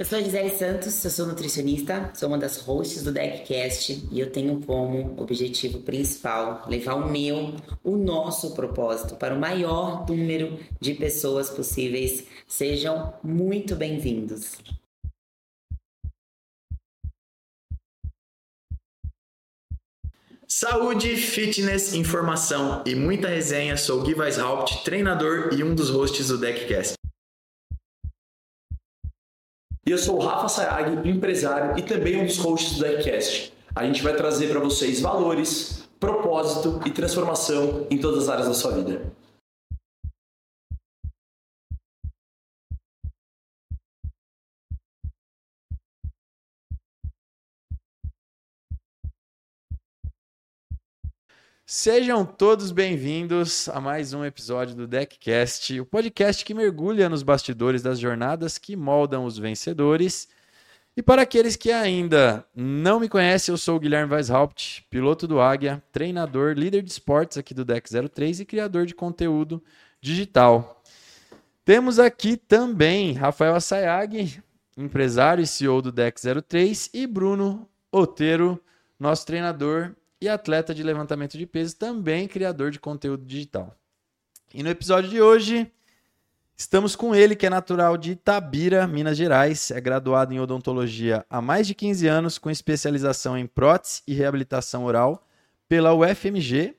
[0.00, 4.18] Eu sou a Gisele Santos, eu sou nutricionista, sou uma das hosts do DeckCast e
[4.18, 10.58] eu tenho como objetivo principal levar o meu, o nosso propósito para o maior número
[10.80, 12.24] de pessoas possíveis.
[12.48, 14.56] Sejam muito bem-vindos.
[20.48, 23.76] Saúde, fitness, informação e muita resenha.
[23.76, 26.99] Sou Gui Weishaupt, treinador e um dos hosts do DeckCast.
[29.90, 33.52] E eu sou o Rafa Sayag, empresário e também um dos hosts do Deckcast.
[33.74, 38.54] A gente vai trazer para vocês valores, propósito e transformação em todas as áreas da
[38.54, 39.02] sua vida.
[51.72, 57.80] Sejam todos bem-vindos a mais um episódio do Deckcast, o podcast que mergulha nos bastidores
[57.80, 60.26] das jornadas que moldam os vencedores.
[60.96, 65.40] E para aqueles que ainda não me conhecem, eu sou o Guilherme Weishaupt, piloto do
[65.40, 69.62] Águia, treinador, líder de esportes aqui do Deck 03 e criador de conteúdo
[70.00, 70.82] digital.
[71.64, 74.42] Temos aqui também Rafael Assayag,
[74.76, 78.60] empresário e CEO do Deck 03, e Bruno Oteiro,
[78.98, 83.74] nosso treinador e atleta de levantamento de peso, também criador de conteúdo digital.
[84.52, 85.70] E no episódio de hoje,
[86.56, 91.40] estamos com ele, que é natural de Itabira, Minas Gerais, é graduado em odontologia há
[91.40, 95.26] mais de 15 anos, com especialização em prótese e reabilitação oral
[95.68, 96.74] pela UFMG.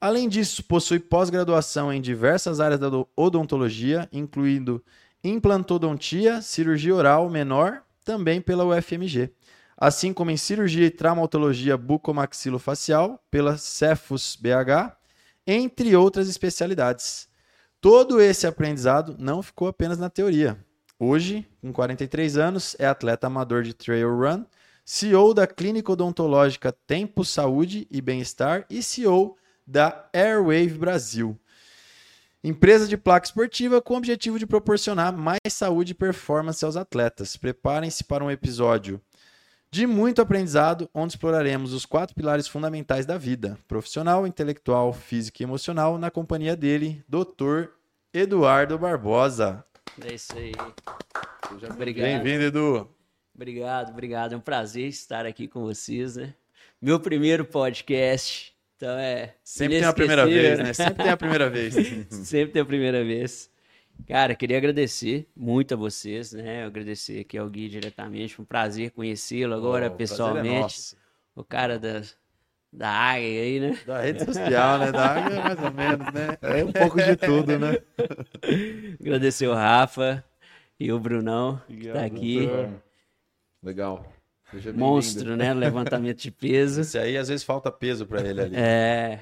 [0.00, 4.82] Além disso, possui pós-graduação em diversas áreas da odontologia, incluindo
[5.22, 9.30] implantodontia, cirurgia oral menor, também pela UFMG
[9.76, 14.96] assim como em cirurgia e traumatologia bucomaxilofacial pela Cefus BH,
[15.46, 17.28] entre outras especialidades.
[17.80, 20.56] Todo esse aprendizado não ficou apenas na teoria.
[20.98, 24.44] Hoje, com 43 anos, é atleta amador de trail run,
[24.84, 31.38] CEO da Clínica Odontológica Tempo Saúde e Bem-Estar e CEO da Airwave Brasil.
[32.44, 37.36] Empresa de placa esportiva com o objetivo de proporcionar mais saúde e performance aos atletas.
[37.36, 39.00] Preparem-se para um episódio
[39.72, 45.44] de muito aprendizado, onde exploraremos os quatro pilares fundamentais da vida: profissional, intelectual, física e
[45.44, 47.68] emocional, na companhia dele, Dr.
[48.12, 49.64] Eduardo Barbosa.
[50.06, 50.52] É isso aí.
[51.70, 52.04] Obrigado.
[52.04, 52.90] Bem-vindo, Edu.
[53.34, 54.34] Obrigado, obrigado.
[54.34, 56.34] É um prazer estar aqui com vocês, né?
[56.80, 58.54] Meu primeiro podcast.
[58.76, 59.34] Então é.
[59.42, 60.72] Sempre tem a primeira vez, né?
[60.74, 61.74] Sempre tem a primeira vez.
[62.10, 63.50] Sempre tem a primeira vez.
[64.06, 66.64] Cara, queria agradecer muito a vocês, né?
[66.64, 68.34] Agradecer aqui ao Gui diretamente.
[68.34, 70.96] Foi um prazer conhecê-lo agora oh, pessoalmente.
[71.36, 72.02] É o cara da,
[72.72, 73.78] da águia aí, né?
[73.86, 74.92] Da rede social, né?
[74.92, 76.38] Da águia, mais ou menos, né?
[76.42, 77.78] É um pouco de tudo, né?
[79.00, 80.24] Agradecer o Rafa
[80.78, 82.48] e o Brunão, que tá aqui.
[83.62, 84.12] Legal.
[84.74, 85.54] Monstro, né?
[85.54, 86.82] Levantamento de peso.
[86.82, 88.56] Esse aí, às vezes, falta peso para ele ali.
[88.56, 89.20] É.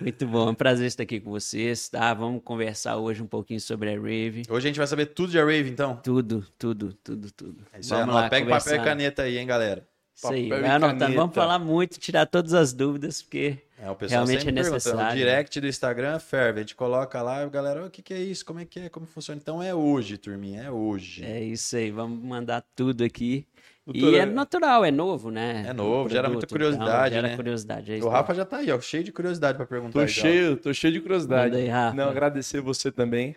[0.00, 2.14] Muito bom, é um prazer estar aqui com vocês, tá?
[2.14, 4.42] Vamos conversar hoje um pouquinho sobre a Rave.
[4.48, 5.96] Hoje a gente vai saber tudo de a Rave, então?
[5.96, 7.64] Tudo, tudo, tudo, tudo.
[7.72, 8.70] É isso Vamos aí, lá, pega conversar.
[8.70, 9.86] papel e caneta aí, hein, galera?
[10.14, 11.14] Isso papel aí, vai anotando.
[11.14, 15.12] Vamos falar muito, tirar todas as dúvidas, porque é, realmente é necessário.
[15.12, 18.44] O direct do Instagram ferve, a gente coloca lá, galera, o que, que é isso,
[18.44, 19.40] como é que é, como funciona.
[19.42, 21.24] Então é hoje, turminha, é hoje.
[21.24, 23.46] É isso aí, vamos mandar tudo aqui.
[23.84, 24.16] Doutora...
[24.16, 25.64] E é natural, é novo, né?
[25.68, 27.36] É novo, gera muita curiosidade, então, gera né?
[27.36, 27.92] curiosidade.
[27.92, 30.00] É o Rafa já tá aí, ó, cheio de curiosidade para perguntar.
[30.00, 31.56] Tô cheio, tô cheio de curiosidade.
[31.56, 31.96] Aí, Rafa.
[31.96, 33.34] Não, agradecer você também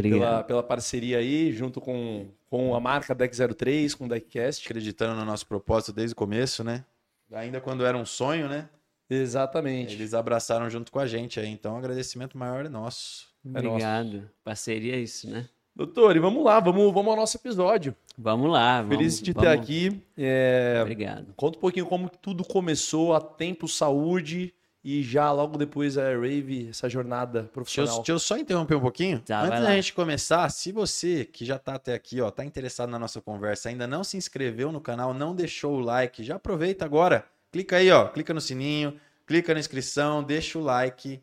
[0.00, 4.64] pela, pela parceria aí, junto com, com a marca Deck 03, com o Deckcast.
[4.64, 6.84] Acreditando no nosso propósito desde o começo, né?
[7.32, 8.68] Ainda quando era um sonho, né?
[9.08, 9.94] Exatamente.
[9.94, 13.28] Eles abraçaram junto com a gente aí, então o agradecimento maior é nosso.
[13.44, 14.08] Obrigado.
[14.08, 14.30] É nosso.
[14.44, 15.48] Parceria é isso, né?
[15.80, 17.96] Doutor, e vamos lá, vamos, vamos ao nosso episódio.
[18.18, 18.82] Vamos lá.
[18.82, 19.62] Vamos, Feliz de ter vamos.
[19.62, 20.02] aqui.
[20.14, 20.78] É...
[20.82, 21.32] Obrigado.
[21.34, 24.52] Conta um pouquinho como tudo começou, a Tempo Saúde
[24.84, 27.86] e já logo depois a Rave, essa jornada profissional.
[27.86, 29.20] Deixa eu, deixa eu só interromper um pouquinho.
[29.20, 32.90] Tá, Antes da gente começar, se você que já está até aqui, ó, tá interessado
[32.90, 36.84] na nossa conversa, ainda não se inscreveu no canal, não deixou o like, já aproveita
[36.84, 37.24] agora.
[37.50, 41.22] Clica aí, ó, clica no sininho, clica na inscrição, deixa o like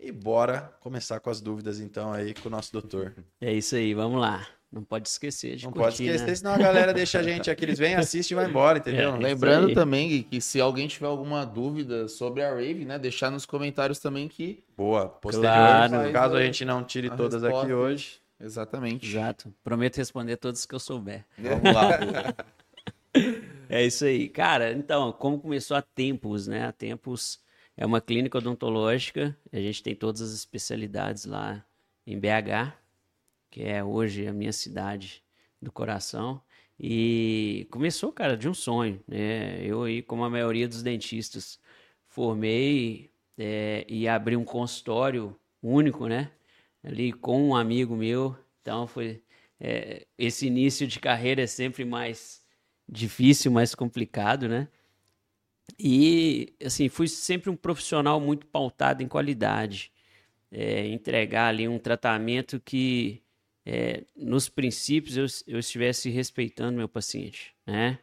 [0.00, 3.14] e bora começar com as dúvidas então aí com o nosso doutor.
[3.40, 4.46] É isso aí, vamos lá.
[4.72, 6.34] Não pode esquecer de Não curtir, pode esquecer, né?
[6.36, 7.64] senão a galera deixa a gente aqui.
[7.64, 9.14] Eles vêm, assistem e vai embora, entendeu?
[9.16, 12.96] É, Lembrando também que se alguém tiver alguma dúvida sobre a Rave, né?
[12.96, 14.62] Deixar nos comentários também que.
[14.76, 15.52] Boa, posterior.
[15.52, 16.12] Claro.
[16.12, 17.66] Caso a gente não tire todas resposta.
[17.66, 18.20] aqui hoje.
[18.38, 19.10] Exatamente.
[19.10, 19.52] Exato.
[19.62, 21.26] Prometo responder todos que eu souber.
[21.36, 22.34] Vamos lá.
[23.68, 24.28] é isso aí.
[24.28, 26.66] Cara, então, como começou há tempos, né?
[26.66, 27.40] Há tempos
[27.80, 31.64] é uma clínica odontológica, a gente tem todas as especialidades lá
[32.06, 32.74] em BH,
[33.50, 35.24] que é hoje a minha cidade
[35.62, 36.42] do coração.
[36.78, 39.64] E começou, cara, de um sonho, né?
[39.64, 41.58] Eu aí, como a maioria dos dentistas,
[42.06, 46.30] formei é, e abri um consultório único, né?
[46.84, 48.36] Ali com um amigo meu.
[48.60, 49.22] Então foi
[49.58, 52.44] é, esse início de carreira é sempre mais
[52.86, 54.68] difícil, mais complicado, né?
[55.78, 59.92] E assim fui sempre um profissional muito pautado em qualidade,
[60.50, 63.22] é, entregar ali um tratamento que
[63.64, 67.98] é, nos princípios eu, eu estivesse respeitando meu paciente, né?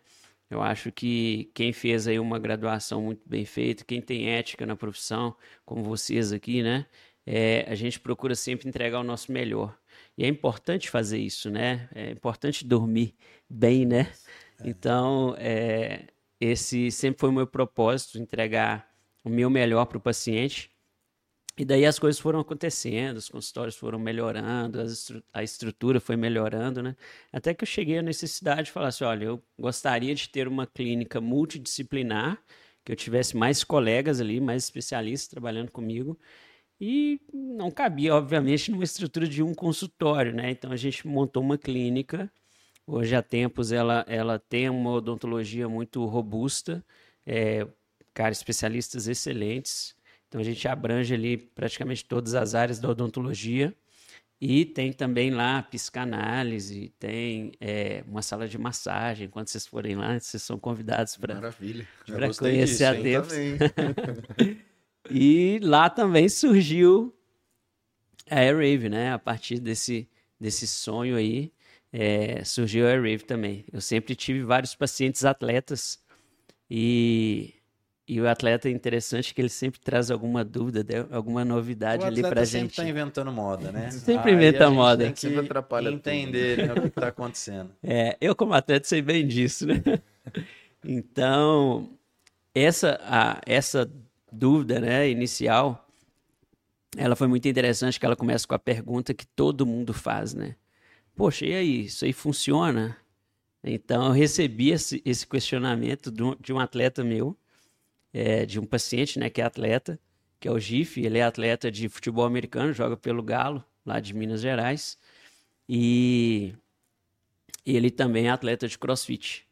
[0.50, 4.78] Eu acho que quem fez aí uma graduação muito bem feita, quem tem ética na
[4.78, 5.36] profissão,
[5.66, 6.86] como vocês aqui, né?
[7.25, 9.78] É, a gente procura sempre entregar o nosso melhor.
[10.18, 11.90] E é importante fazer isso, né?
[11.94, 13.13] É importante dormir
[13.50, 14.10] bem, né?
[14.60, 14.70] É.
[14.70, 16.08] Então, é,
[16.39, 18.89] esse sempre foi o meu propósito, entregar
[19.24, 20.72] o meu melhor para o paciente.
[21.57, 24.80] E daí as coisas foram acontecendo, os consultórios foram melhorando,
[25.34, 26.95] a estrutura foi melhorando, né?
[27.34, 30.68] Até que eu cheguei à necessidade de falar assim: olha, eu gostaria de ter uma
[30.68, 32.39] clínica multidisciplinar,
[32.86, 36.19] que eu tivesse mais colegas ali, mais especialistas trabalhando comigo.
[36.80, 40.51] E não cabia, obviamente, numa estrutura de um consultório, né?
[40.51, 42.31] Então a gente montou uma clínica.
[42.88, 46.84] Hoje há tempos ela, ela tem uma odontologia muito robusta,
[47.25, 47.68] é,
[48.13, 49.98] cara, especialistas excelentes
[50.28, 53.74] então a gente abrange ali praticamente todas as áreas da odontologia.
[54.39, 59.27] E tem também lá psicanálise, tem é, uma sala de massagem.
[59.27, 61.51] Quando vocês forem lá, vocês são convidados para
[62.38, 63.29] conhecer disso, a Deus.
[65.10, 67.15] e lá também surgiu
[68.29, 69.12] a Airwave, né?
[69.12, 70.08] A partir desse,
[70.39, 71.51] desse sonho aí,
[71.91, 73.65] é, surgiu a Airwave também.
[73.72, 76.00] Eu sempre tive vários pacientes atletas
[76.70, 77.53] e
[78.10, 82.46] e o atleta é interessante que ele sempre traz alguma dúvida, alguma novidade ali pra
[82.46, 82.74] gente.
[82.74, 83.91] sempre tá inventando moda, né?
[84.00, 85.03] Sempre inventa moda.
[85.03, 87.72] Tem que sempre atrapalha entender né, o que está acontecendo.
[87.84, 89.82] É, eu como atleta sei bem disso, né?
[90.86, 91.89] Então,
[92.56, 93.91] essa, a, essa
[94.32, 95.86] dúvida né, inicial,
[96.96, 100.56] ela foi muito interessante que ela começa com a pergunta que todo mundo faz, né?
[101.17, 102.95] Poxa, e aí, isso aí funciona?
[103.63, 107.36] Então, eu recebi esse, esse questionamento de um atleta meu,
[108.13, 110.00] é, de um paciente, né, que é atleta,
[110.39, 111.03] que é o Gif.
[111.03, 114.95] Ele é atleta de futebol americano, joga pelo Galo, lá de Minas Gerais.
[115.67, 116.53] E
[117.65, 119.47] ele também é atleta de crossfit.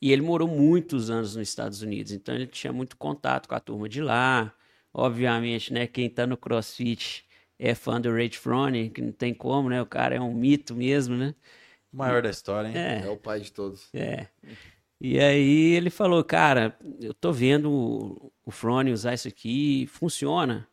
[0.00, 3.60] E ele morou muitos anos nos Estados Unidos, então ele tinha muito contato com a
[3.60, 4.54] turma de lá.
[4.92, 7.26] Obviamente, né, quem está no crossfit
[7.64, 9.80] é fã do Rage Froning, que não tem como, né?
[9.80, 11.34] O cara é um mito mesmo, né?
[11.90, 12.76] O maior da história, hein?
[12.76, 13.88] É, é o pai de todos.
[13.94, 14.26] É.
[15.00, 20.68] E aí ele falou, cara, eu tô vendo o, o Frone usar isso aqui, funciona.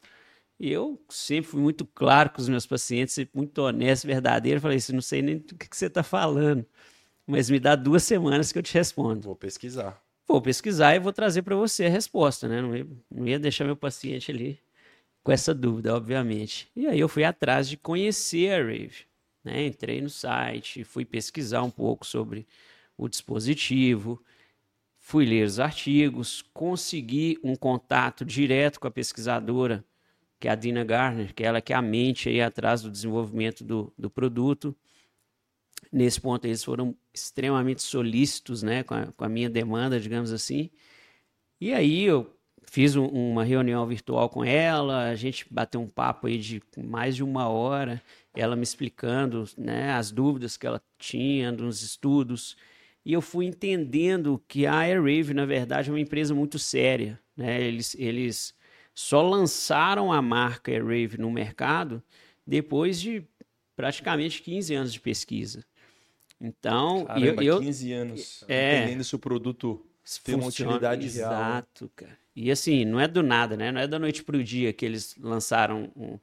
[0.60, 4.60] E eu sempre fui muito claro com os meus pacientes, muito honesto, verdadeiro.
[4.60, 6.66] Falei assim, não sei nem do que, que você está falando,
[7.26, 9.22] mas me dá duas semanas que eu te respondo.
[9.22, 10.04] Vou pesquisar.
[10.28, 12.62] Vou pesquisar e vou trazer para você a resposta, né?
[12.62, 14.60] Não ia, não ia deixar meu paciente ali
[15.24, 16.70] com essa dúvida, obviamente.
[16.76, 19.06] E aí eu fui atrás de conhecer a Rave.
[19.44, 19.66] Né?
[19.66, 22.48] Entrei no site, fui pesquisar um pouco sobre
[22.98, 24.24] o dispositivo,
[25.00, 29.84] fui ler os artigos, consegui um contato direto com a pesquisadora,
[30.40, 32.92] que é a Dina Garner, que é ela que é a mente aí atrás do
[32.92, 34.76] desenvolvimento do, do produto.
[35.92, 40.70] Nesse ponto, eles foram extremamente solícitos né, com, a, com a minha demanda, digamos assim.
[41.60, 42.36] E aí eu
[42.72, 47.18] fiz um, uma reunião virtual com ela, a gente bateu um papo aí de mais
[47.18, 48.02] de uma hora,
[48.34, 52.56] ela me explicando né, as dúvidas que ela tinha nos estudos,
[53.04, 57.20] e eu fui entendendo que a Airwave, na verdade, é uma empresa muito séria.
[57.36, 57.62] Né?
[57.62, 58.54] Eles, eles
[58.94, 62.02] só lançaram a marca Airwave no mercado
[62.48, 63.22] depois de
[63.76, 65.66] praticamente 15 anos de pesquisa.
[66.40, 69.86] Então, Caramba, eu, eu 15 anos é, entendendo se o produto
[70.24, 71.42] tem uma utilidade exato, real.
[71.42, 72.21] Exato, cara.
[72.36, 73.72] E assim, não é do nada, né?
[73.72, 76.18] Não é da noite para o dia que eles lançaram um,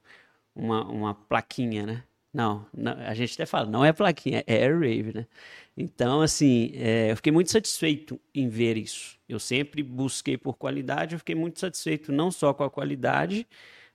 [0.55, 2.03] uma, uma plaquinha, né?
[2.31, 5.27] Não, não, a gente até fala, não é plaquinha, é Airwave, né?
[5.75, 9.17] Então, assim, é, eu fiquei muito satisfeito em ver isso.
[9.27, 13.47] Eu sempre busquei por qualidade, eu fiquei muito satisfeito não só com a qualidade,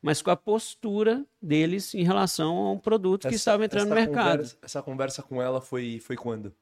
[0.03, 3.95] mas com a postura deles em relação a um produto essa, que estava entrando no
[3.95, 4.39] mercado.
[4.39, 6.53] Conversa, essa conversa com ela foi, foi quando?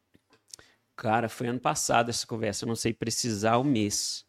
[0.94, 4.26] Cara, foi ano passado essa conversa, eu não sei precisar o mês,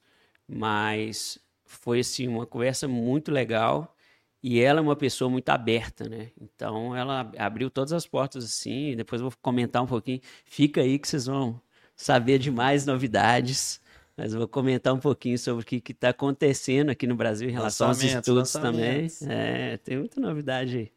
[0.47, 3.95] mas foi assim uma conversa muito legal
[4.41, 6.29] e ela é uma pessoa muito aberta, né?
[6.39, 8.93] Então ela abriu todas as portas assim.
[8.95, 10.19] Depois eu vou comentar um pouquinho.
[10.45, 11.61] Fica aí que vocês vão
[11.95, 13.81] saber de mais novidades.
[14.15, 17.53] Mas eu vou comentar um pouquinho sobre o que está acontecendo aqui no Brasil em
[17.53, 19.07] relação aos estudos também.
[19.27, 20.91] É, tem muita novidade aí.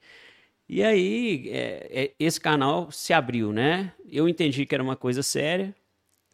[0.68, 3.92] E aí, é, é, esse canal se abriu, né?
[4.10, 5.74] Eu entendi que era uma coisa séria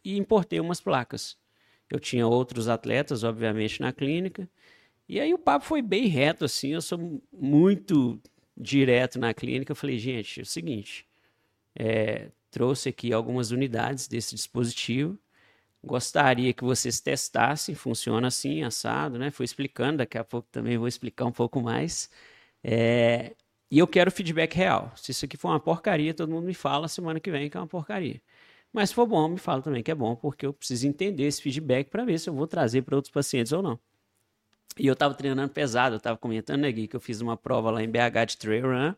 [0.03, 1.37] e importei umas placas.
[1.89, 4.49] Eu tinha outros atletas, obviamente, na clínica.
[5.07, 6.69] E aí o papo foi bem reto, assim.
[6.73, 8.19] Eu sou muito
[8.57, 9.71] direto na clínica.
[9.71, 11.07] Eu falei, gente, é o seguinte:
[11.75, 15.17] é, trouxe aqui algumas unidades desse dispositivo.
[15.83, 19.31] Gostaria que vocês testassem, funciona assim, assado, né?
[19.31, 22.09] Fui explicando, daqui a pouco também vou explicar um pouco mais.
[22.63, 23.35] É,
[23.69, 24.93] e eu quero feedback real.
[24.95, 27.59] Se isso aqui for uma porcaria, todo mundo me fala semana que vem que é
[27.59, 28.21] uma porcaria.
[28.73, 31.41] Mas se for bom, me fala também que é bom, porque eu preciso entender esse
[31.41, 33.79] feedback para ver se eu vou trazer para outros pacientes ou não.
[34.77, 37.69] E eu estava treinando pesado, eu estava comentando, né, Gui, que eu fiz uma prova
[37.69, 38.95] lá em BH de trail run,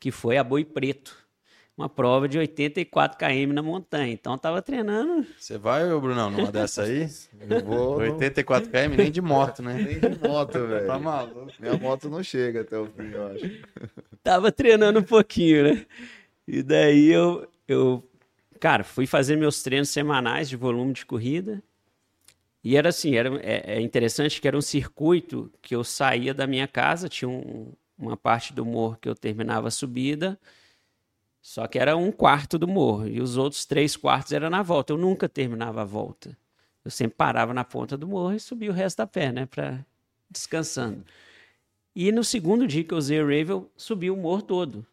[0.00, 1.22] que foi a Boi Preto
[1.76, 4.12] uma prova de 84 km na montanha.
[4.12, 5.26] Então tava treinando.
[5.38, 7.08] Você vai, Brunão, numa dessa aí?
[7.48, 7.96] Eu vou.
[7.96, 9.74] 84 km nem de moto, né?
[9.82, 10.86] Nem de moto, velho.
[10.86, 11.52] Tá maluco.
[11.58, 13.50] Minha moto não chega até o fim, eu acho.
[14.22, 15.86] Tava treinando um pouquinho, né?
[16.46, 18.02] E daí eu, eu,
[18.62, 21.60] cara, fui fazer meus treinos semanais de volume de corrida.
[22.62, 26.46] E era assim, era, é, é interessante que era um circuito que eu saía da
[26.46, 30.38] minha casa, tinha um, uma parte do morro que eu terminava a subida,
[31.40, 34.92] só que era um quarto do morro e os outros três quartos era na volta.
[34.92, 36.38] Eu nunca terminava a volta.
[36.84, 39.84] Eu sempre parava na ponta do morro e subia o resto da pé, né, para
[40.30, 41.04] descansando.
[41.96, 44.86] E no segundo dia que eu usei o Rave, eu subi o morro todo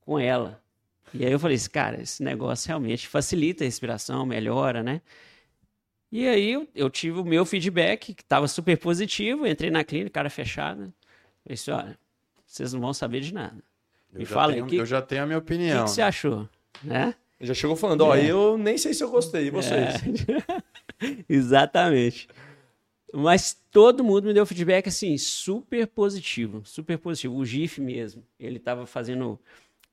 [0.00, 0.63] com ela.
[1.12, 5.00] E aí eu falei, cara, esse negócio realmente facilita a respiração, melhora, né?
[6.10, 10.10] E aí eu, eu tive o meu feedback, que estava super positivo, entrei na clínica,
[10.10, 10.92] cara fechada.
[11.42, 11.98] Falei assim, olha,
[12.46, 13.62] vocês não vão saber de nada.
[14.12, 15.82] Eu Me fala tenho, que, eu já tenho a minha opinião.
[15.82, 16.48] O que, que, você achou?
[16.82, 17.14] Né?
[17.40, 18.24] Já chegou falando, ó, é.
[18.24, 19.96] eu nem sei se eu gostei, e vocês?
[19.96, 20.62] É.
[21.28, 22.28] Exatamente.
[23.12, 27.36] Mas todo mundo me deu feedback assim, super positivo, super positivo.
[27.36, 29.38] O GIF mesmo, ele estava fazendo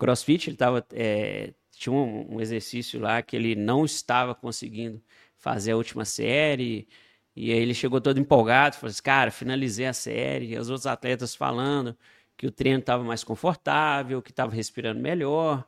[0.01, 4.99] crossfit, ele tava, é, tinha um, um, exercício lá que ele não estava conseguindo
[5.37, 6.87] fazer a última série,
[7.35, 10.87] e aí ele chegou todo empolgado, falou assim, cara, finalizei a série, e os outros
[10.87, 11.95] atletas falando,
[12.35, 15.67] que o treino estava mais confortável, que estava respirando melhor.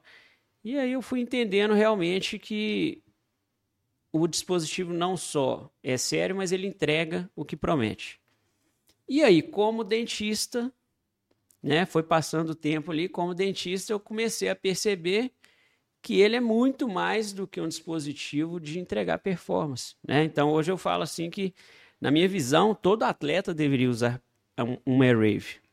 [0.64, 3.04] E aí eu fui entendendo realmente que
[4.12, 8.20] o dispositivo não só é sério, mas ele entrega o que promete.
[9.08, 10.74] E aí, como dentista,
[11.64, 15.32] né, foi passando o tempo ali, como dentista, eu comecei a perceber
[16.02, 19.96] que ele é muito mais do que um dispositivo de entregar performance.
[20.06, 20.26] Né?
[20.26, 21.54] Então, hoje eu falo assim que,
[22.02, 24.22] na minha visão, todo atleta deveria usar
[24.60, 25.64] um, um AirWave.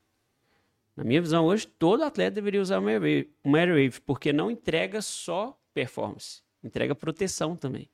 [0.95, 6.41] Na minha visão, hoje, todo atleta deveria usar uma Airwave, porque não entrega só performance,
[6.63, 7.89] entrega proteção também.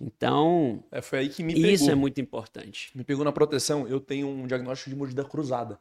[0.00, 1.90] Então, é, foi aí que me isso pegou.
[1.90, 2.90] é muito importante.
[2.94, 3.86] Me pegou na proteção.
[3.86, 5.78] Eu tenho um diagnóstico de mordida cruzada.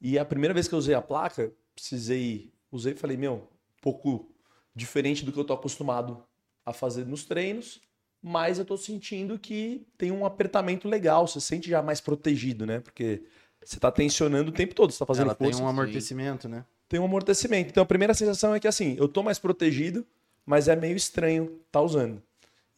[0.00, 3.82] E a primeira vez que eu usei a placa, precisei, usei e falei, meu, um
[3.82, 4.30] pouco
[4.74, 6.22] diferente do que eu tô acostumado
[6.64, 7.80] a fazer nos treinos,
[8.22, 12.80] mas eu tô sentindo que tem um apertamento legal, você sente já mais protegido, né?
[12.80, 13.22] Porque
[13.62, 15.58] você está tensionando o tempo todo, você está fazendo Ela força.
[15.58, 16.64] tem um amortecimento, né?
[16.88, 17.68] Tem um amortecimento.
[17.70, 20.06] Então a primeira sensação é que assim, eu tô mais protegido,
[20.44, 22.22] mas é meio estranho estar tá usando.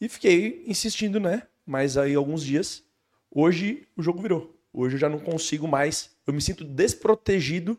[0.01, 1.43] E fiquei insistindo, né?
[1.65, 2.85] Mas aí alguns dias,
[3.31, 4.56] hoje o jogo virou.
[4.79, 7.79] Hoje eu já não consigo mais, eu me sinto desprotegido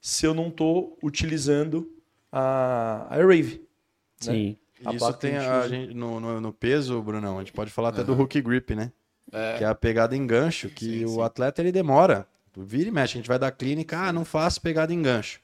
[0.00, 1.92] se eu não estou utilizando
[2.32, 3.60] a, a Rave.
[4.24, 4.32] Né?
[4.32, 4.56] Sim.
[4.80, 4.94] Né?
[4.96, 8.06] Isso tem a gente, no, no, no, peso, Brunão, a gente pode falar até uhum.
[8.06, 8.90] do hook grip, né?
[9.30, 9.58] É.
[9.58, 11.20] Que é a pegada em gancho, que sim, o sim.
[11.20, 14.92] atleta ele demora Vira e mexe, a gente vai da clínica, ah, não faço pegada
[14.92, 15.40] em gancho.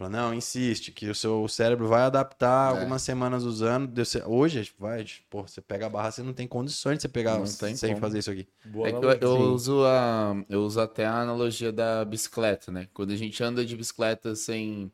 [0.00, 2.78] Fala, não, insiste, que o seu cérebro vai adaptar é.
[2.78, 3.92] algumas semanas usando.
[4.26, 7.44] Hoje, vai, pô, você pega a barra, você não tem condições de você pegar não
[7.44, 8.00] sem como.
[8.00, 8.48] fazer isso aqui.
[8.64, 12.88] É eu, eu uso a, eu uso até a analogia da bicicleta, né?
[12.94, 14.90] Quando a gente anda de bicicleta sem,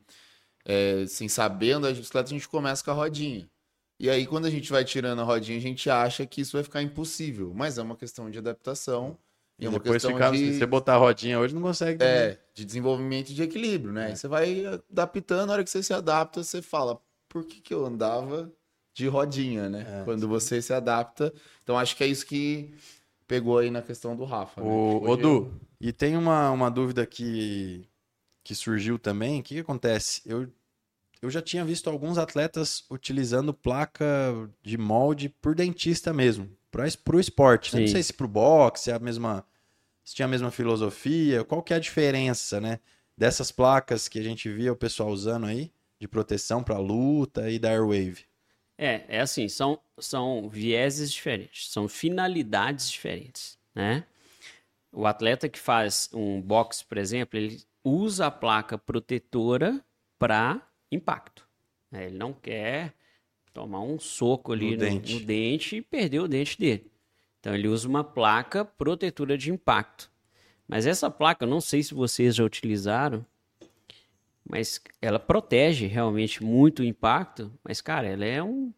[0.65, 3.49] é, sem saber andar de bicicleta, a gente começa com a rodinha.
[3.97, 6.63] E aí, quando a gente vai tirando a rodinha, a gente acha que isso vai
[6.63, 7.53] ficar impossível.
[7.55, 9.17] Mas é uma questão de adaptação.
[9.59, 10.37] E é depois ficar, de...
[10.37, 12.03] se você botar a rodinha hoje, não consegue.
[12.03, 14.11] É, de desenvolvimento de equilíbrio, né?
[14.11, 14.15] É.
[14.15, 17.85] Você vai adaptando, na hora que você se adapta, você fala, por que, que eu
[17.85, 18.51] andava
[18.93, 20.01] de rodinha, né?
[20.01, 20.27] É, Quando sim.
[20.27, 21.33] você se adapta.
[21.63, 22.73] Então acho que é isso que
[23.27, 24.61] pegou aí na questão do Rafa.
[24.61, 24.67] Né?
[24.67, 25.53] O, Odu, eu...
[25.81, 27.87] e tem uma, uma dúvida que,
[28.43, 29.39] que surgiu também.
[29.39, 30.21] O que, que acontece?
[30.25, 30.47] Eu,
[31.21, 34.05] eu já tinha visto alguns atletas utilizando placa
[34.61, 37.75] de molde por dentista mesmo para o esporte.
[37.75, 37.81] Né?
[37.81, 39.45] Não sei se para o boxe é a mesma,
[40.03, 42.79] se tinha a mesma filosofia, qual que é a diferença, né?
[43.17, 47.57] Dessas placas que a gente via o pessoal usando aí, de proteção para luta e
[47.57, 48.25] da Airwave.
[48.77, 54.05] É, é assim, são, são vieses diferentes, são finalidades diferentes, né?
[54.91, 59.83] O atleta que faz um boxe, por exemplo, ele usa a placa protetora
[60.17, 61.47] para impacto.
[61.91, 62.05] Né?
[62.05, 62.93] Ele não quer
[63.57, 65.13] tomar um soco ali No no, dente.
[65.15, 66.85] no dente e perder o dente dele.
[67.39, 70.11] Então ele usa uma placa protetora de impacto.
[70.67, 73.25] Mas essa placa, eu não sei se vocês já utilizaram,
[74.47, 78.71] mas ela protege realmente muito o impacto, mas cara, ela é um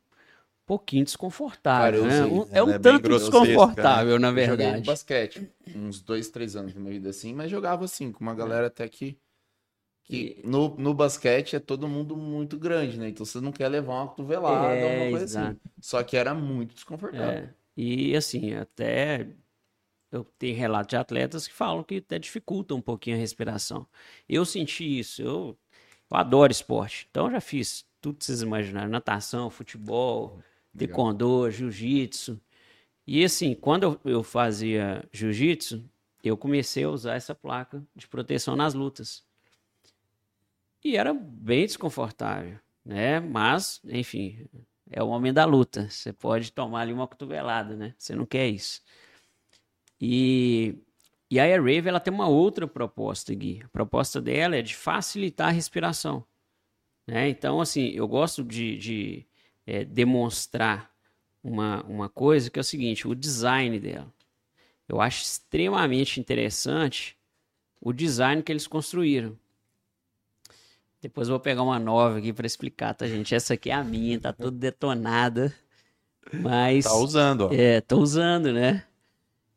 [0.66, 2.26] pouquinho desconfortável, Cara, né?
[2.26, 4.86] Um- é um é tanto desconfortável, na Eu Joguei verdade.
[4.86, 8.68] basquete uns dois, três anos na minha vida assim, mas jogava assim, com uma galera
[8.68, 9.18] até que.
[10.10, 13.10] Que no, no basquete é todo mundo muito grande, né?
[13.10, 15.32] Então você não quer levar uma cotovelada É, ou alguma coisa assim.
[15.34, 15.62] exato.
[15.82, 17.46] Só que era muito desconfortável.
[17.46, 19.28] É, e assim, até
[20.12, 23.88] eu tenho relatos de atletas que falam que até dificulta um pouquinho a respiração.
[24.30, 25.58] Eu senti isso, eu,
[26.12, 27.08] eu adoro esporte.
[27.12, 30.40] Então eu já fiz tudo que vocês imaginaram: natação, futebol,
[30.78, 32.42] taekwondo, jiu-jitsu.
[33.08, 35.84] E assim, quando eu, eu fazia jiu-jitsu,
[36.24, 39.26] eu comecei a usar essa placa de proteção nas lutas.
[40.84, 43.20] E era bem desconfortável, né?
[43.20, 44.48] Mas, enfim,
[44.90, 45.90] é o homem da luta.
[45.90, 47.94] Você pode tomar ali uma cotovelada, né?
[47.98, 48.82] Você não quer isso.
[50.00, 50.76] E,
[51.30, 53.62] e a Airwave, ela tem uma outra proposta, Gui.
[53.64, 56.26] A proposta dela é de facilitar a respiração.
[57.06, 57.30] Né?
[57.30, 59.26] Então, assim, eu gosto de, de
[59.68, 60.92] eh, demonstrar
[61.44, 64.14] uma, uma coisa que é o seguinte, o design dela.
[64.88, 67.18] Eu acho extremamente interessante
[67.82, 69.38] o design que eles construíram.
[71.02, 73.34] Depois eu vou pegar uma nova aqui para explicar, tá, gente?
[73.34, 75.54] Essa aqui é a minha, tá toda detonada.
[76.32, 76.86] Mas.
[76.86, 77.54] Tá usando, ó.
[77.54, 78.86] É, tô usando, né?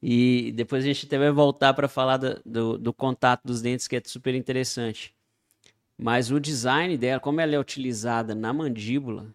[0.02, 3.87] E depois a gente até vai voltar para falar da- do, do contato dos dentes,
[3.87, 5.14] que é super interessante.
[5.96, 9.33] Mas o design dela, como ela é utilizada na mandíbula,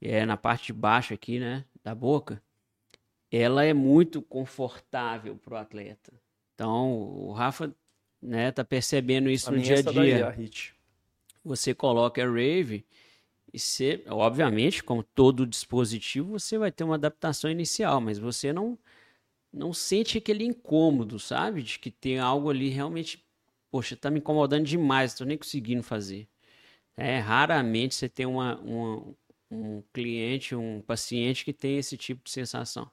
[0.00, 2.42] é na parte de baixo aqui, né, da boca,
[3.30, 6.12] ela é muito confortável para o atleta.
[6.54, 7.72] Então, o Rafa,
[8.20, 10.74] né, tá percebendo isso no dia a essa daí, dia a Hit.
[11.44, 12.84] Você coloca a Rave
[13.52, 18.78] e você, obviamente, como todo dispositivo, você vai ter uma adaptação inicial, mas você não
[19.52, 21.62] não sente aquele incômodo, sabe?
[21.62, 23.24] De que tem algo ali realmente,
[23.70, 26.28] poxa, tá me incomodando demais, tô nem conseguindo fazer.
[26.96, 29.14] É, raramente você tem uma, uma-
[29.50, 32.90] um cliente, um paciente que tem esse tipo de sensação.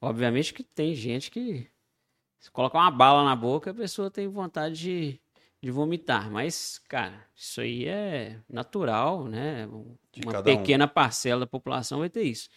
[0.00, 1.68] Obviamente que tem gente que
[2.40, 5.20] se colocar uma bala na boca, a pessoa tem vontade de,
[5.66, 6.30] de vomitar.
[6.30, 9.68] Mas, cara, isso aí é natural, né?
[10.12, 10.56] De Uma cada um.
[10.56, 12.48] pequena parcela da população vai ter isso.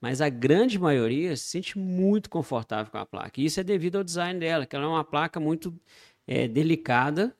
[0.00, 3.40] Mas a grande maioria se sente muito confortável com a placa.
[3.40, 5.72] E isso é devido ao design dela, que ela é uma placa muito
[6.26, 7.36] é, delicada,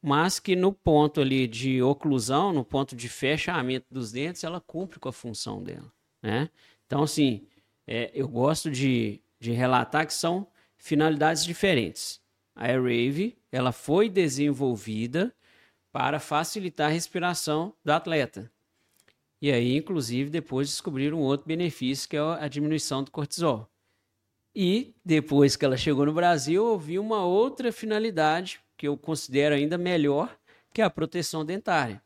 [0.00, 5.00] mas que no ponto ali de oclusão, no ponto de fechamento dos dentes, ela cumpre
[5.00, 5.90] com a função dela,
[6.22, 6.50] né?
[6.86, 7.46] Então, assim,
[7.86, 12.20] é, eu gosto de, de relatar que são finalidades diferentes.
[12.54, 15.34] A AirWave, ela foi desenvolvida
[15.92, 18.50] para facilitar a respiração do atleta.
[19.40, 23.68] E aí, inclusive, depois descobriram outro benefício, que é a diminuição do cortisol.
[24.54, 29.76] E depois que ela chegou no Brasil, vi uma outra finalidade que eu considero ainda
[29.76, 30.36] melhor,
[30.72, 32.02] que é a proteção dentária.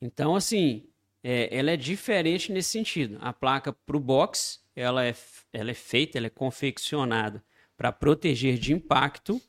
[0.00, 0.88] Então, assim,
[1.22, 3.18] é, ela é diferente nesse sentido.
[3.20, 5.14] A placa para o box, ela é,
[5.52, 7.42] ela é feita, ela é confeccionada
[7.76, 9.40] para proteger de impacto,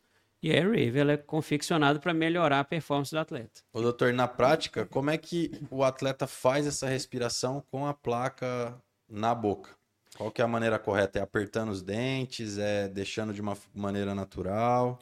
[0.41, 3.61] e a Airwave ela é confeccionada para melhorar a performance do atleta.
[3.73, 8.75] Ô, doutor, na prática, como é que o atleta faz essa respiração com a placa
[9.09, 9.71] na boca?
[10.15, 11.19] Qual que é a maneira correta?
[11.19, 12.57] É apertando os dentes?
[12.57, 14.99] É deixando de uma maneira natural?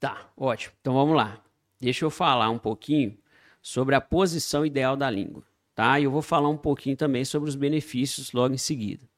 [0.00, 0.74] Tá, ótimo.
[0.80, 1.40] Então vamos lá.
[1.80, 3.16] Deixa eu falar um pouquinho
[3.60, 5.44] sobre a posição ideal da língua,
[5.74, 5.98] tá?
[5.98, 9.08] E eu vou falar um pouquinho também sobre os benefícios logo em seguida.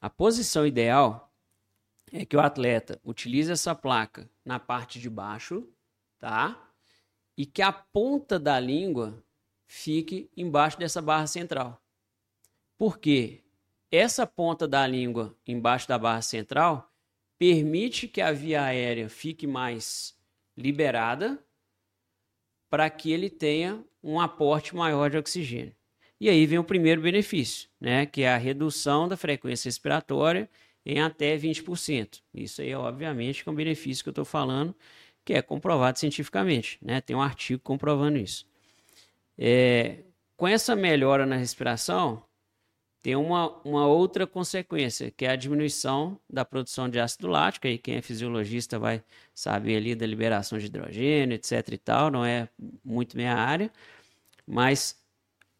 [0.00, 1.32] A posição ideal
[2.16, 5.68] é que o atleta utilize essa placa na parte de baixo,
[6.20, 6.70] tá?
[7.36, 9.20] E que a ponta da língua
[9.66, 11.82] fique embaixo dessa barra central.
[12.78, 13.42] Por quê?
[13.90, 16.88] Essa ponta da língua embaixo da barra central
[17.36, 20.16] permite que a via aérea fique mais
[20.56, 21.44] liberada
[22.70, 25.74] para que ele tenha um aporte maior de oxigênio.
[26.20, 30.48] E aí vem o primeiro benefício, né, que é a redução da frequência respiratória
[30.84, 32.20] em até 20%.
[32.34, 34.74] Isso aí, obviamente, que é um benefício que eu estou falando,
[35.24, 37.00] que é comprovado cientificamente, né?
[37.00, 38.46] Tem um artigo comprovando isso.
[39.38, 40.04] É,
[40.36, 42.22] com essa melhora na respiração,
[43.04, 47.66] tem uma, uma outra consequência, que é a diminuição da produção de ácido lático.
[47.66, 52.24] Aí quem é fisiologista vai saber ali da liberação de hidrogênio, etc e tal, não
[52.24, 52.48] é
[52.82, 53.70] muito minha área,
[54.46, 55.03] mas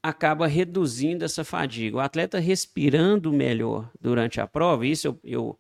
[0.05, 1.97] acaba reduzindo essa fadiga.
[1.97, 5.59] O atleta respirando melhor durante a prova, isso eu, eu,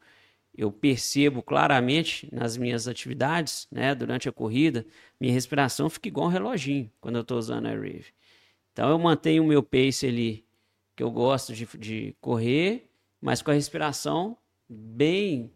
[0.54, 4.84] eu percebo claramente nas minhas atividades, né, durante a corrida,
[5.18, 8.12] minha respiração fica igual um reloginho quando eu estou usando a Rave.
[8.70, 10.44] Então eu mantenho o meu pace ali
[10.94, 12.90] que eu gosto de, de correr,
[13.22, 14.36] mas com a respiração
[14.68, 15.50] bem,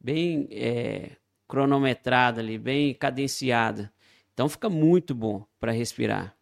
[0.00, 1.10] bem é,
[1.46, 3.92] cronometrada ali, bem cadenciada.
[4.32, 6.34] Então fica muito bom para respirar.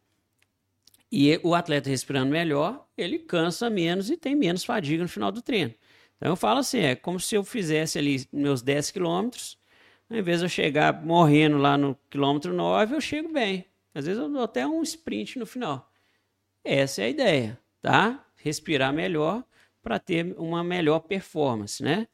[1.15, 5.43] E o atleta respirando melhor, ele cansa menos e tem menos fadiga no final do
[5.43, 5.75] treino.
[6.17, 9.59] Então eu falo assim, é como se eu fizesse ali meus 10 quilômetros,
[10.09, 13.67] ao invés de eu chegar morrendo lá no quilômetro 9, eu chego bem.
[13.95, 15.93] Às vezes eu dou até um sprint no final.
[16.65, 18.25] Essa é a ideia, tá?
[18.37, 19.45] Respirar melhor
[19.83, 22.09] para ter uma melhor performance, né?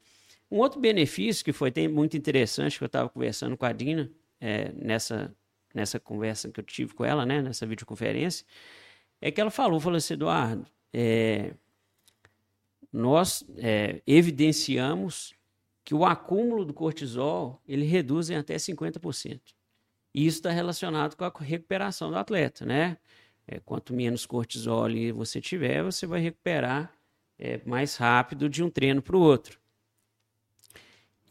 [0.51, 4.73] Um outro benefício que foi muito interessante que eu estava conversando com a Dina é,
[4.73, 5.33] nessa
[5.73, 8.45] nessa conversa que eu tive com ela, né, nessa videoconferência,
[9.21, 11.53] é que ela falou, falou assim, Eduardo, é,
[12.91, 15.33] nós é, evidenciamos
[15.83, 19.41] que o acúmulo do cortisol ele reduz em até 50%.
[20.13, 22.97] E isso está relacionado com a recuperação do atleta, né?
[23.47, 26.93] É, quanto menos cortisol você tiver, você vai recuperar
[27.37, 29.59] é, mais rápido de um treino para o outro.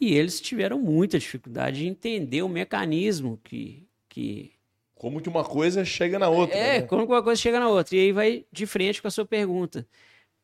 [0.01, 4.53] E eles tiveram muita dificuldade de entender o mecanismo que, que
[4.99, 6.57] como que uma coisa chega na outra.
[6.57, 6.87] É, né?
[6.87, 7.97] como que uma coisa chega na outra.
[7.97, 9.87] E aí vai de frente com a sua pergunta.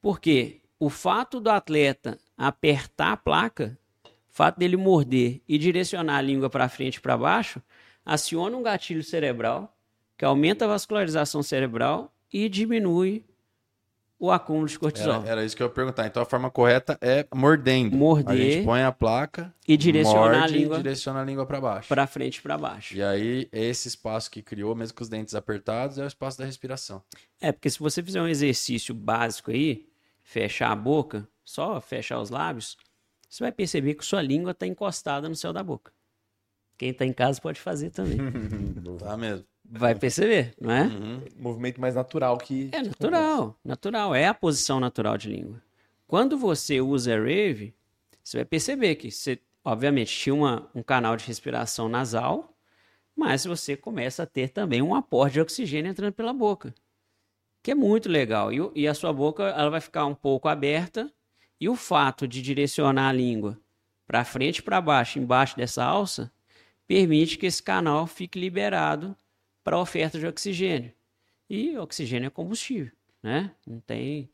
[0.01, 0.61] Por quê?
[0.79, 6.49] O fato do atleta apertar a placa, o fato dele morder e direcionar a língua
[6.49, 7.61] para frente e para baixo,
[8.05, 9.77] aciona um gatilho cerebral
[10.17, 13.25] que aumenta a vascularização cerebral e diminui
[14.18, 15.22] o acúmulo de cortisol.
[15.22, 16.07] Era, era, isso que eu ia perguntar.
[16.07, 17.96] Então a forma correta é mordendo.
[17.96, 18.33] Morder.
[18.33, 20.77] A gente põe a placa e direciona a língua.
[20.77, 21.88] E direciona a língua para baixo.
[21.88, 22.96] Para frente e para baixo.
[22.96, 26.44] E aí esse espaço que criou, mesmo com os dentes apertados, é o espaço da
[26.44, 27.03] respiração.
[27.40, 29.87] É, porque se você fizer um exercício básico aí,
[30.22, 32.77] fechar a boca, só fechar os lábios,
[33.29, 35.92] você vai perceber que sua língua está encostada no céu da boca.
[36.79, 38.18] Quem está em casa pode fazer também.
[38.98, 39.44] tá mesmo.
[39.64, 40.83] Vai perceber, não é?
[40.83, 41.22] Uhum.
[41.37, 42.68] Movimento mais natural que.
[42.72, 44.14] É natural, natural.
[44.14, 45.62] É a posição natural de língua.
[46.07, 47.74] Quando você usa a Rave,
[48.22, 52.55] você vai perceber que você, obviamente, tinha uma, um canal de respiração nasal,
[53.16, 56.74] mas você começa a ter também um aporte de oxigênio entrando pela boca,
[57.62, 58.53] que é muito legal.
[58.53, 61.11] E, e a sua boca ela vai ficar um pouco aberta,
[61.59, 63.59] e o fato de direcionar a língua
[64.07, 66.31] para frente e para baixo, embaixo dessa alça,
[66.87, 69.16] permite que esse canal fique liberado
[69.64, 70.92] para a oferta de oxigênio.
[71.48, 73.50] E oxigênio é combustível, né?
[73.66, 74.29] Não tem,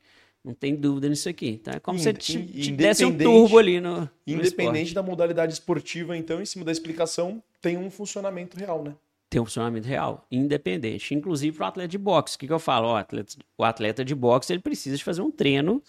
[0.45, 1.49] não tem dúvida nisso aqui.
[1.51, 4.11] Então é como se te, te desse um turbo ali no.
[4.27, 8.95] Independente no da modalidade esportiva, então, em cima da explicação, tem um funcionamento real, né?
[9.29, 11.14] Tem um funcionamento real, independente.
[11.14, 12.35] Inclusive para o atleta de boxe.
[12.35, 12.88] O que, que eu falo?
[12.88, 15.81] O atleta, o atleta de boxe ele precisa de fazer um treino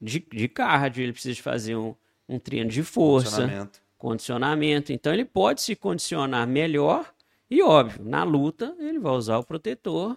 [0.00, 1.94] de, de cardio, ele precisa de fazer um,
[2.28, 3.82] um treino de força, condicionamento.
[3.98, 4.92] condicionamento.
[4.92, 7.13] Então ele pode se condicionar melhor
[7.54, 10.16] e óbvio, na luta ele vai usar o protetor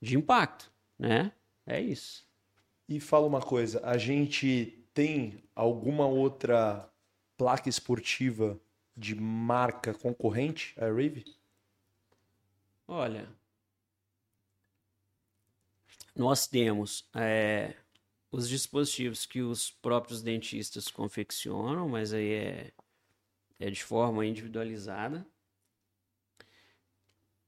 [0.00, 1.32] de impacto, né?
[1.66, 2.24] É isso.
[2.88, 6.88] E fala uma coisa, a gente tem alguma outra
[7.36, 8.60] placa esportiva
[8.96, 11.24] de marca concorrente a Rave?
[12.86, 13.28] Olha,
[16.14, 17.74] nós temos é,
[18.30, 22.72] os dispositivos que os próprios dentistas confeccionam, mas aí é,
[23.58, 25.26] é de forma individualizada.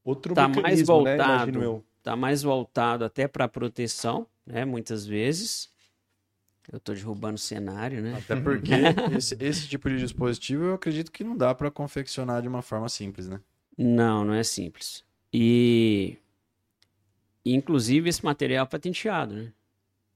[0.04, 1.80] Outro tá mais né, voltado, né?
[2.02, 4.64] Tá mais voltado até para proteção, né?
[4.64, 5.70] Muitas vezes.
[6.72, 8.16] Eu estou derrubando o cenário, né?
[8.16, 8.72] Até porque
[9.16, 12.88] esse, esse, tipo de dispositivo eu acredito que não dá para confeccionar de uma forma
[12.88, 13.40] simples, né?
[13.76, 15.04] Não, não é simples.
[15.32, 16.18] E
[17.44, 19.52] inclusive esse material é patenteado, né?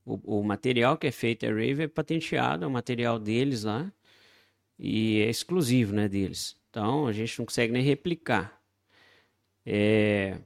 [0.05, 3.93] O, o material que é feito é Rave é patenteado, é o material deles lá
[4.79, 6.57] e é exclusivo, né, deles.
[6.71, 8.56] Então a gente não consegue nem replicar.
[9.67, 10.39] É...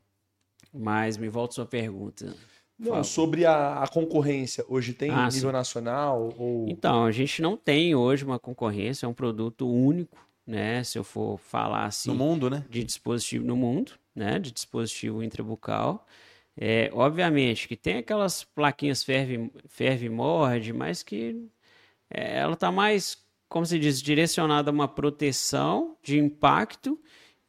[0.72, 2.34] Mas me volta a sua pergunta.
[2.78, 3.04] Não, Fala.
[3.04, 4.64] sobre a, a, concorrência.
[4.66, 5.52] Hoje tem ah, nível sim.
[5.52, 6.32] nacional?
[6.38, 6.66] Ou...
[6.66, 10.82] Então, a gente não tem hoje uma concorrência, é um produto único, né?
[10.82, 12.08] Se eu for falar assim.
[12.08, 12.64] No mundo, né?
[12.70, 14.38] De dispositivo no mundo, né?
[14.38, 16.06] De dispositivo intrabucal.
[16.56, 21.48] É, obviamente que tem aquelas plaquinhas ferve, ferve morde, mas que
[22.10, 26.98] é, ela está mais, como se diz, direcionada a uma proteção de impacto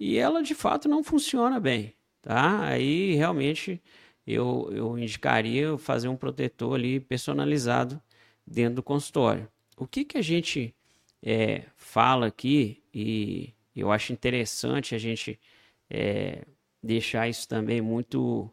[0.01, 2.63] e ela de fato não funciona bem, tá?
[2.65, 3.79] Aí realmente
[4.25, 8.01] eu, eu indicaria fazer um protetor ali personalizado
[8.45, 9.47] dentro do consultório.
[9.77, 10.75] O que, que a gente
[11.21, 15.39] é, fala aqui, e eu acho interessante a gente
[15.87, 16.45] é,
[16.81, 18.51] deixar isso também muito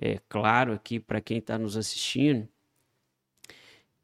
[0.00, 2.48] é, claro aqui para quem está nos assistindo,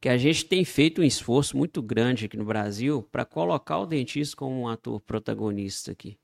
[0.00, 3.86] que a gente tem feito um esforço muito grande aqui no Brasil para colocar o
[3.86, 6.18] dentista como um ator protagonista aqui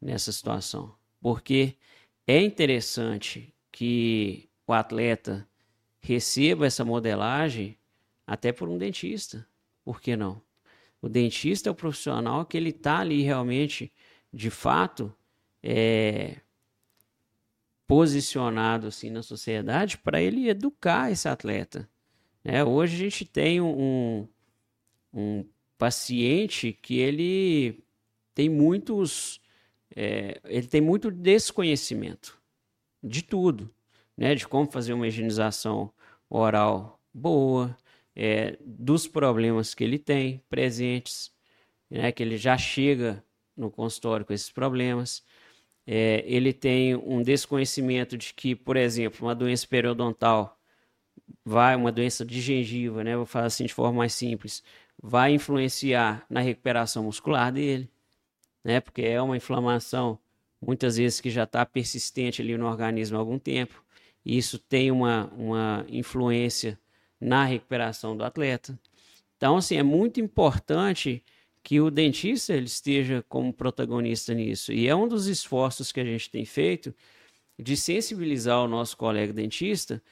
[0.00, 1.76] nessa situação, porque
[2.26, 5.48] é interessante que o atleta
[6.00, 7.76] receba essa modelagem
[8.26, 9.46] até por um dentista.
[9.84, 10.40] Por que não?
[11.00, 13.92] O dentista é o profissional que ele está ali realmente,
[14.32, 15.14] de fato,
[15.62, 16.40] é,
[17.86, 21.88] posicionado assim na sociedade para ele educar esse atleta.
[22.44, 24.28] É, hoje a gente tem um,
[25.12, 25.44] um
[25.78, 27.82] paciente que ele
[28.34, 29.40] tem muitos,
[30.00, 32.40] é, ele tem muito desconhecimento
[33.02, 33.68] de tudo,
[34.16, 34.32] né?
[34.32, 35.92] De como fazer uma higienização
[36.30, 37.76] oral boa,
[38.14, 41.32] é, dos problemas que ele tem presentes,
[41.90, 42.12] né?
[42.12, 43.24] Que ele já chega
[43.56, 45.24] no consultório com esses problemas.
[45.84, 50.60] É, ele tem um desconhecimento de que, por exemplo, uma doença periodontal
[51.44, 53.16] vai, uma doença de gengiva, né?
[53.16, 54.62] Vou falar assim de forma mais simples,
[55.02, 57.90] vai influenciar na recuperação muscular dele,
[58.68, 58.80] né?
[58.82, 60.18] Porque é uma inflamação
[60.60, 63.82] muitas vezes que já está persistente ali no organismo há algum tempo.
[64.22, 66.78] E isso tem uma, uma influência
[67.18, 68.78] na recuperação do atleta.
[69.38, 71.24] Então, assim, é muito importante
[71.62, 74.70] que o dentista ele esteja como protagonista nisso.
[74.70, 76.94] E é um dos esforços que a gente tem feito
[77.58, 80.02] de sensibilizar o nosso colega dentista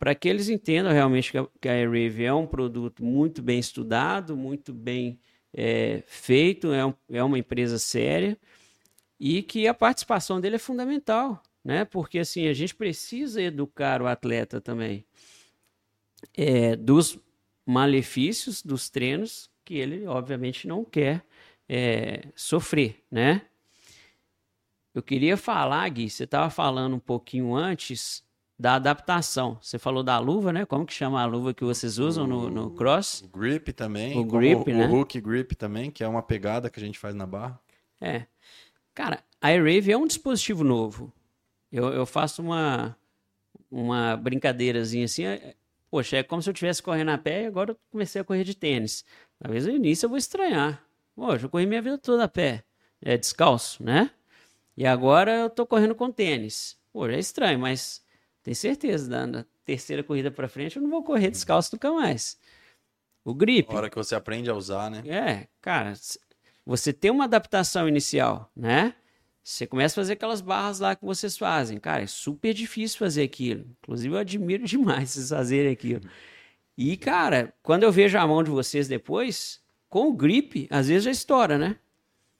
[0.00, 4.72] para que eles entendam realmente que a AirWave é um produto muito bem estudado, muito
[4.72, 5.20] bem
[5.52, 8.38] é, feito, é, um, é uma empresa séria
[9.18, 11.84] e que a participação dele é fundamental, né?
[11.84, 15.04] Porque assim a gente precisa educar o atleta também
[16.34, 17.18] é, dos
[17.66, 21.24] malefícios dos treinos que ele obviamente não quer
[21.68, 23.42] é, sofrer, né?
[24.92, 28.24] Eu queria falar, Gui, você estava falando um pouquinho antes
[28.60, 29.58] da adaptação.
[29.62, 30.66] Você falou da luva, né?
[30.66, 33.22] Como que chama a luva que vocês usam no, no cross?
[33.22, 34.18] O grip também.
[34.18, 34.86] O grip, né?
[34.86, 37.58] O hook grip também, que é uma pegada que a gente faz na barra.
[37.98, 38.26] É.
[38.94, 41.10] Cara, a AirWave é um dispositivo novo.
[41.72, 42.94] Eu, eu faço uma,
[43.70, 45.24] uma brincadeirazinha assim.
[45.24, 45.54] É,
[45.90, 48.44] poxa, é como se eu estivesse correndo a pé e agora eu comecei a correr
[48.44, 49.06] de tênis.
[49.38, 50.84] Talvez no início eu vou estranhar.
[51.16, 52.62] Poxa, eu corri minha vida toda a pé.
[53.00, 54.10] É descalço, né?
[54.76, 56.78] E agora eu tô correndo com tênis.
[56.92, 58.02] Pô, é estranho, mas
[58.42, 62.38] tem certeza, na terceira corrida para frente eu não vou correr descalço nunca mais.
[63.24, 63.70] O grip.
[63.70, 65.02] A hora que você aprende a usar, né?
[65.06, 65.92] É, cara,
[66.64, 68.94] você tem uma adaptação inicial, né?
[69.42, 71.78] Você começa a fazer aquelas barras lá que vocês fazem.
[71.78, 73.66] Cara, é super difícil fazer aquilo.
[73.82, 76.02] Inclusive, eu admiro demais vocês fazerem aquilo.
[76.76, 81.04] E, cara, quando eu vejo a mão de vocês depois, com o grip, às vezes
[81.04, 81.76] já estoura, né?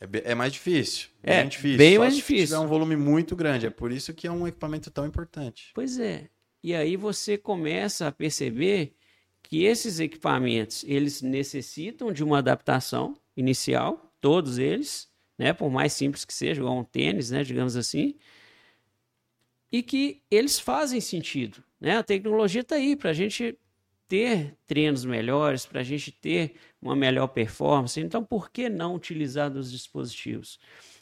[0.00, 1.08] É, é mais difícil.
[1.22, 1.78] É, bem difícil.
[1.78, 2.46] bem mais se difícil.
[2.46, 3.66] tiver um volume muito grande.
[3.66, 5.70] É por isso que é um equipamento tão importante.
[5.74, 6.28] Pois é.
[6.62, 8.94] E aí você começa a perceber
[9.42, 15.08] que esses equipamentos, eles necessitam de uma adaptação inicial, todos eles,
[15.38, 18.14] né, por mais simples que seja, igual um tênis, né, digamos assim,
[19.72, 21.96] e que eles fazem sentido, né?
[21.96, 23.56] A tecnologia está aí para a gente
[24.11, 28.01] ter treinos melhores, para a gente ter uma melhor performance.
[28.01, 30.59] Então, por que não utilizar dos dispositivos?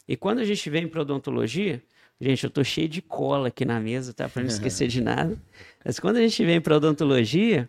[0.07, 1.83] E quando a gente vem para odontologia,
[2.21, 4.29] gente, eu tô cheio de cola aqui na mesa, tá?
[4.29, 5.41] Para não esquecer de nada.
[5.83, 7.67] Mas quando a gente vem para odontologia,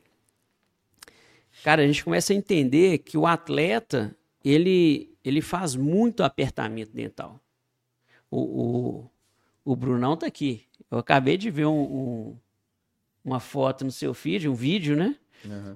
[1.63, 7.39] cara, a gente começa a entender que o atleta ele ele faz muito apertamento dental.
[8.31, 9.09] O, o,
[9.71, 10.63] o Brunão tá aqui.
[10.89, 12.37] Eu acabei de ver um, um-
[13.23, 15.15] uma foto no seu feed, um vídeo, né?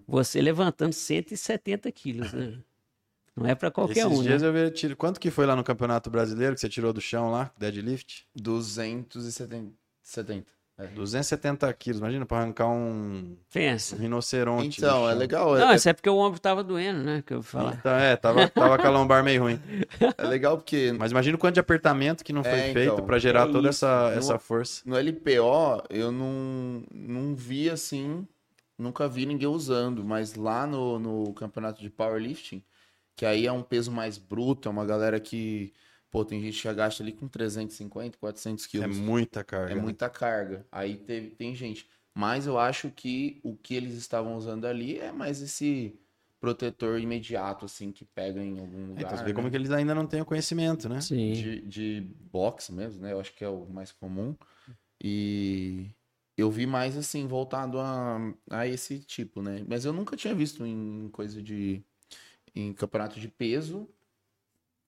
[0.08, 2.58] Você levantando 170 quilos, né?
[3.36, 4.48] Não é para qualquer Esses um, dias né?
[4.48, 4.96] eu vi tiro.
[4.96, 8.26] Quanto que foi lá no Campeonato Brasileiro que você tirou do chão lá, deadlift?
[8.36, 9.72] 270.
[10.04, 10.46] 70.
[10.78, 10.88] É.
[10.88, 12.00] 270 quilos.
[12.00, 13.96] Imagina pra arrancar um, Pensa.
[13.96, 14.80] um rinoceronte.
[14.80, 15.56] Então, é legal.
[15.56, 17.24] Não, É, isso é porque o ombro tava doendo, né?
[17.26, 17.76] Que eu falar.
[17.76, 19.60] Então, é, tava, tava com a lombar meio ruim.
[20.18, 22.74] é legal porque Mas imagina o quanto de apertamento que não foi É, então.
[22.84, 23.86] feito pra gerar É toda isso.
[23.86, 24.82] essa, No- essa força.
[24.86, 28.28] no LPO eu não, não vi assim,
[28.78, 32.64] nunca vi ninguém usando, mas lá no, no campeonato de powerlifting,
[33.16, 35.74] que aí é um peso mais bruto, é uma galera que,
[36.12, 38.98] pô, tem gente que agacha ali com 350, 400 É quilos.
[38.98, 39.72] muita carga.
[39.72, 39.82] É né?
[39.82, 40.66] muita carga.
[40.72, 41.88] Aí teve, tem gente.
[42.16, 46.00] Mas eu acho que o que eles estavam usando ali é mais esse
[46.40, 49.04] protetor imediato, assim, que pega em algum É, lugar.
[49.04, 49.36] então você vê né?
[49.36, 51.02] como que eles ainda não têm o conhecimento, né?
[51.02, 51.32] Sim.
[51.34, 53.14] de, de boxe mesmo, né?
[53.14, 54.36] Eu acho que é o mais comum.
[55.04, 55.88] E
[56.38, 58.18] eu vi mais assim, voltado a,
[58.50, 59.64] a esse tipo, né?
[59.68, 61.84] Mas eu nunca tinha visto em coisa de.
[62.56, 63.90] em campeonato de peso.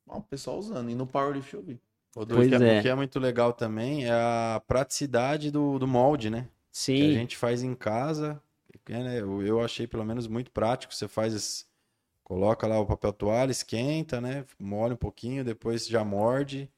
[0.08, 0.90] ó, O pessoal usando.
[0.90, 1.80] E no Powerlift eu vi.
[2.16, 2.58] O, Pois que, é.
[2.72, 6.48] o que é muito legal também é a praticidade do, do molde, né?
[6.94, 7.08] Que Sim.
[7.08, 8.42] a gente faz em casa.
[8.86, 10.94] que, né, eu, eu achei pelo menos muito prático.
[10.94, 11.66] Você faz esse-
[12.24, 14.46] Coloca lá o papel toalha, esquenta, né?
[14.60, 16.72] Molha um pouquinho, depois já morde.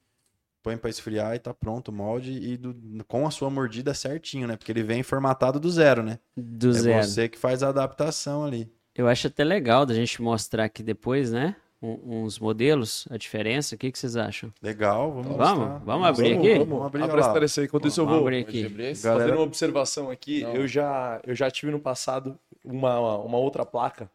[0.63, 2.75] Põe para esfriar e tá pronto o molde e do,
[3.07, 4.55] com a sua mordida certinho, né?
[4.57, 6.19] Porque ele vem formatado do zero, né?
[6.35, 7.03] Do é zero.
[7.03, 8.69] você que faz a adaptação ali.
[8.95, 11.55] Eu acho até legal da gente mostrar aqui depois, né?
[11.79, 13.75] um- uns modelos, a diferença.
[13.75, 14.51] O que, que vocês acham?
[14.63, 15.59] Legal, vamos Vamos?
[15.59, 15.77] mostrar.
[15.85, 16.53] Vamos abrir Vamos, aqui?
[16.57, 17.19] vamos, Vamos abrir, lá.
[17.19, 17.63] esclarecer.
[17.65, 18.63] Enquanto isso eu Vamos vou abrir aqui.
[18.67, 20.41] Galera- fazendo uma observação aqui.
[20.41, 20.55] Não.
[20.55, 24.09] Eu já, eu já tive no passado uma, uma outra placa,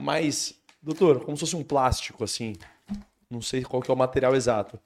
[0.00, 2.54] mas, doutor, como se fosse um plástico, assim.
[3.28, 4.78] Não sei qual que é o material exato.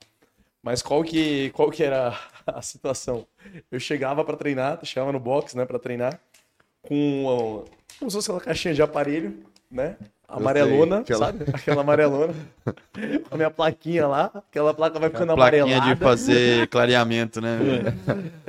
[0.65, 3.27] Mas qual que, qual que era a situação?
[3.71, 6.19] Eu chegava para treinar, chegava no box, né, para treinar,
[6.81, 7.63] com
[7.99, 9.37] como se fosse aquela caixinha de aparelho,
[9.69, 9.95] né?
[10.27, 11.45] Amarelona, aquela- sabe?
[11.53, 12.33] Aquela amarelona.
[13.29, 15.93] A minha plaquinha lá, aquela placa vai ficando Plaquinha amarelada.
[15.95, 17.59] de fazer clareamento, né?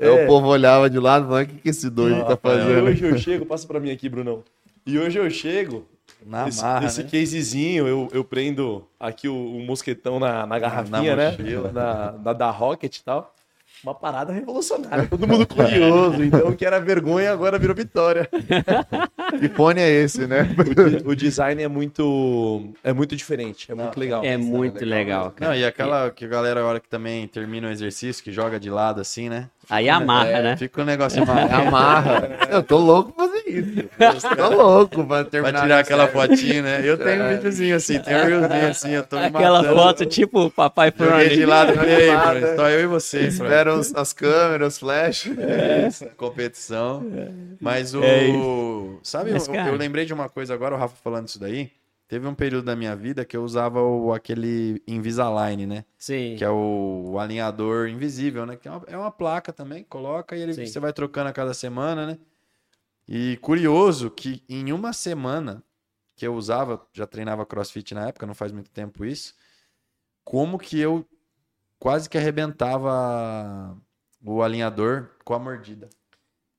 [0.00, 2.36] Aí o povo olhava de lado e falava, o que, que esse doido tá E
[2.38, 2.84] fazendo?
[2.86, 4.42] hoje eu chego, passa pra mim aqui, Brunão.
[4.86, 5.86] E hoje eu chego,
[6.26, 7.08] Na esse, marra, esse né?
[7.08, 11.30] casezinho, eu, eu prendo aqui o, o mosquetão na, na garrafinha, né?
[11.30, 11.70] mochila.
[11.70, 13.32] Na, na da Rocket e tal.
[13.84, 16.22] Uma parada revolucionária, todo mundo curioso.
[16.24, 18.28] Então, o que era vergonha agora virou vitória.
[19.38, 20.48] Que fone é esse, né?
[21.04, 24.24] O, o design é muito, é muito diferente, é muito legal.
[24.24, 25.50] É muito legal, cara.
[25.50, 28.58] Não, e aquela que a galera, a hora que também termina o exercício, que joga
[28.58, 29.50] de lado assim, né?
[29.68, 30.56] Aí amarra, né?
[30.56, 32.28] Fica um negócio É amarra.
[32.50, 33.88] Eu tô louco pra fazer isso.
[33.98, 35.62] Eu tô louco pra Pra terminar.
[35.62, 36.28] tirar a aquela série.
[36.28, 36.80] fotinha, né?
[36.84, 39.76] Eu tenho um videozinho assim, tem um reelzinho assim, eu tô me Aquela matando.
[39.80, 42.86] foto tipo Papai Joguei de lado, e falei, de "Ei, lado, Fran, só eu e
[42.86, 45.30] você, Fran." Esperam as câmeras, os flash.
[46.16, 47.04] competição.
[47.60, 48.02] Mas o.
[48.02, 48.26] É
[49.02, 51.70] sabe, Mas, eu, eu lembrei de uma coisa agora, o Rafa falando isso daí.
[52.08, 55.84] Teve um período da minha vida que eu usava o, aquele Invisalign, né?
[55.98, 56.36] Sim.
[56.36, 58.56] Que é o, o alinhador invisível, né?
[58.56, 60.66] Que é uma, é uma placa também, coloca e ele, Sim.
[60.66, 62.18] você vai trocando a cada semana, né?
[63.08, 65.64] E curioso que em uma semana
[66.14, 69.34] que eu usava, já treinava crossfit na época, não faz muito tempo isso,
[70.24, 71.04] como que eu
[71.78, 73.76] quase que arrebentava
[74.24, 75.88] o alinhador com a mordida.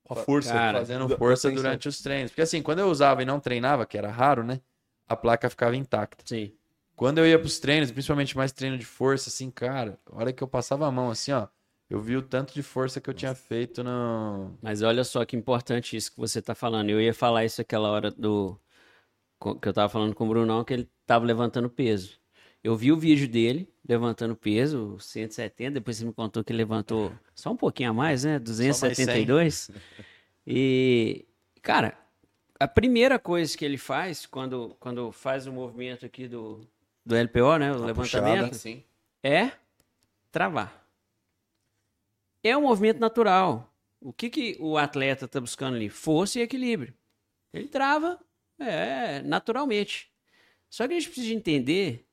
[0.03, 0.53] Com a força.
[0.53, 2.31] Cara, Fazendo força durante os treinos.
[2.31, 4.61] Porque assim, quando eu usava e não treinava, que era raro, né?
[5.07, 6.23] A placa ficava intacta.
[6.25, 6.53] Sim.
[6.95, 10.43] Quando eu ia pros treinos, principalmente mais treino de força, assim, cara, a hora que
[10.43, 11.47] eu passava a mão, assim, ó,
[11.89, 14.57] eu vi o tanto de força que eu tinha feito no.
[14.61, 16.89] Mas olha só que importante isso que você tá falando.
[16.89, 18.59] Eu ia falar isso aquela hora do.
[19.61, 22.19] que eu tava falando com o Brunão, que ele tava levantando peso.
[22.63, 27.51] Eu vi o vídeo dele levantando peso, 170, depois você me contou que levantou só
[27.51, 28.39] um pouquinho a mais, né?
[28.39, 29.71] 272.
[30.49, 31.25] E,
[31.61, 31.97] cara,
[32.59, 36.61] a primeira coisa que ele faz quando, quando faz o movimento aqui do,
[37.05, 37.71] do LPO, né?
[37.71, 38.83] O levantamento, Sim.
[39.23, 39.51] é
[40.31, 40.85] travar.
[42.43, 43.73] É um movimento natural.
[43.99, 45.89] O que, que o atleta está buscando ali?
[45.89, 46.93] Força e equilíbrio.
[47.53, 48.19] Ele trava
[48.59, 50.11] é, naturalmente.
[50.69, 52.05] Só que a gente precisa entender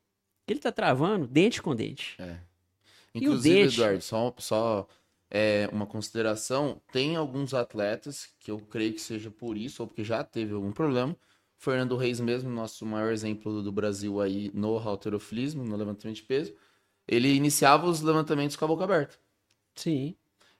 [0.45, 2.17] que ele está travando dente com dente.
[3.13, 3.75] E o Inclusive, dente?
[3.75, 4.87] Eduardo, só, só
[5.35, 10.01] é, uma consideração: tem alguns atletas que eu creio que seja por isso, ou porque
[10.01, 11.13] já teve algum problema.
[11.57, 16.53] Fernando Reis, mesmo, nosso maior exemplo do Brasil aí no halterofilismo, no levantamento de peso,
[17.05, 19.17] ele iniciava os levantamentos com a boca aberta.
[19.75, 20.15] Sim.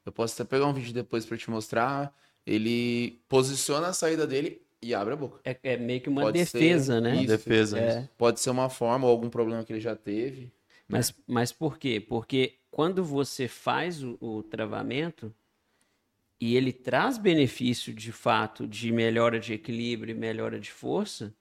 [0.05, 2.13] Eu posso até pegar um vídeo depois para te mostrar.
[2.45, 5.39] Ele posiciona a saída dele e abre a boca.
[5.45, 7.15] É, é meio que uma Pode defesa, ser né?
[7.15, 7.27] isso.
[7.27, 7.79] defesa.
[7.79, 8.09] É.
[8.17, 10.51] Pode ser uma forma ou algum problema que ele já teve.
[10.87, 11.99] Mas, mas por quê?
[11.99, 15.33] Porque quando você faz o, o travamento
[16.39, 21.33] e ele traz benefício de fato de melhora de equilíbrio e melhora de força,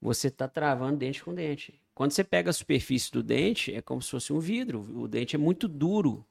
[0.00, 1.80] você está travando dente com dente.
[1.94, 4.80] Quando você pega a superfície do dente, é como se fosse um vidro.
[4.96, 6.24] O dente é muito duro.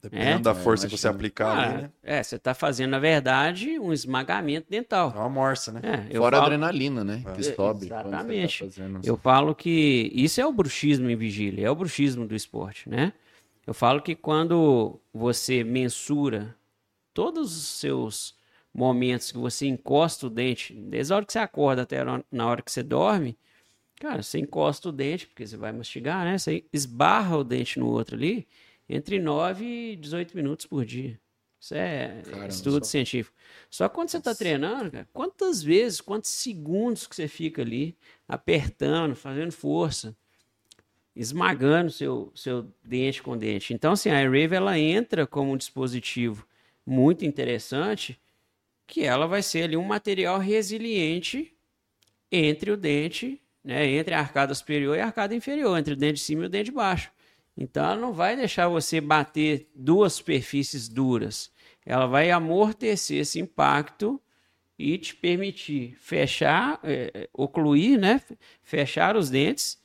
[0.00, 0.42] Dependendo É?
[0.42, 1.90] da força que você aplicar ali, Ah, né?
[2.04, 5.10] é, você está fazendo, na verdade, um esmagamento É dental.
[5.14, 5.80] uma morsa, né?
[5.82, 7.22] É, Fora a falo- adrenalina, né?
[7.34, 7.86] Que É, sobe.
[7.88, 8.58] tá exatamente.
[8.60, 12.88] fazendo- Eu falo que isso é o bruxismo em vigília, é o bruxismo do esporte,
[12.88, 13.12] né?
[13.66, 16.54] Eu falo que quando você mensura
[17.12, 18.36] todos os seus
[18.72, 22.46] momentos que você encosta o dente, desde a hora que você acorda até a na
[22.46, 23.36] hora que você dorme,
[24.00, 26.38] cara, você encosta o dente, porque você vai mastigar, né?
[26.38, 28.46] Você esbarra o dente no outro ali,
[28.88, 31.20] entre 9 e 18 minutos por dia.
[31.60, 32.90] Isso é Caramba, estudo só.
[32.90, 33.36] científico.
[33.68, 37.96] Só que quando você está treinando, cara, quantas vezes, quantos segundos que você fica ali
[38.28, 40.16] apertando, fazendo força,
[41.16, 43.74] esmagando seu, seu dente com dente.
[43.74, 46.46] Então, assim, a Rave ela entra como um dispositivo
[46.86, 48.18] muito interessante,
[48.86, 51.52] que ela vai ser ali um material resiliente
[52.30, 56.14] entre o dente, né, entre a arcada superior e a arcada inferior, entre o dente
[56.14, 57.10] de cima e o dente de baixo.
[57.60, 61.50] Então, ela não vai deixar você bater duas superfícies duras.
[61.84, 64.22] Ela vai amortecer esse impacto
[64.78, 68.22] e te permitir fechar, eh, ocluir, né?
[68.62, 69.82] Fechar os dentes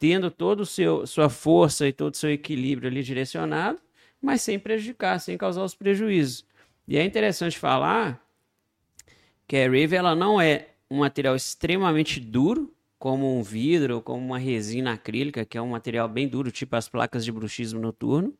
[0.00, 0.34] tendo
[0.64, 3.78] seu sua força e todo o seu equilíbrio ali direcionado,
[4.20, 6.44] mas sem prejudicar, sem causar os prejuízos.
[6.88, 8.20] E é interessante falar
[9.46, 14.38] que a Rave ela não é um material extremamente duro, como um vidro, como uma
[14.38, 18.36] resina acrílica, que é um material bem duro, tipo as placas de bruxismo noturno.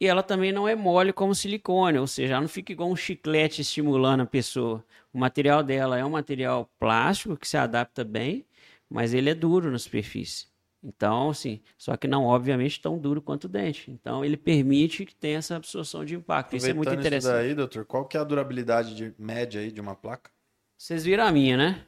[0.00, 2.94] E ela também não é mole como silicone, ou seja, ela não fica igual um
[2.94, 4.84] chiclete estimulando a pessoa.
[5.12, 8.46] O material dela é um material plástico que se adapta bem,
[8.88, 10.46] mas ele é duro na superfície.
[10.80, 13.90] Então, assim, só que não, obviamente, tão duro quanto o dente.
[13.90, 16.54] Então, ele permite que tenha essa absorção de impacto.
[16.54, 17.32] Isso é muito interessante.
[17.32, 20.30] Isso daí, doutor, qual que é a durabilidade de média aí de uma placa?
[20.76, 21.84] Vocês viram a minha, né?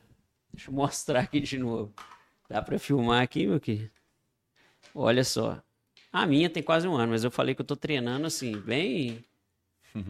[0.59, 1.95] Deixa eu mostrar aqui de novo.
[2.51, 3.93] Dá para filmar aqui, meu querido?
[4.93, 5.63] Olha só.
[6.13, 9.25] A minha tem quase um ano, mas eu falei que eu tô treinando assim, bem.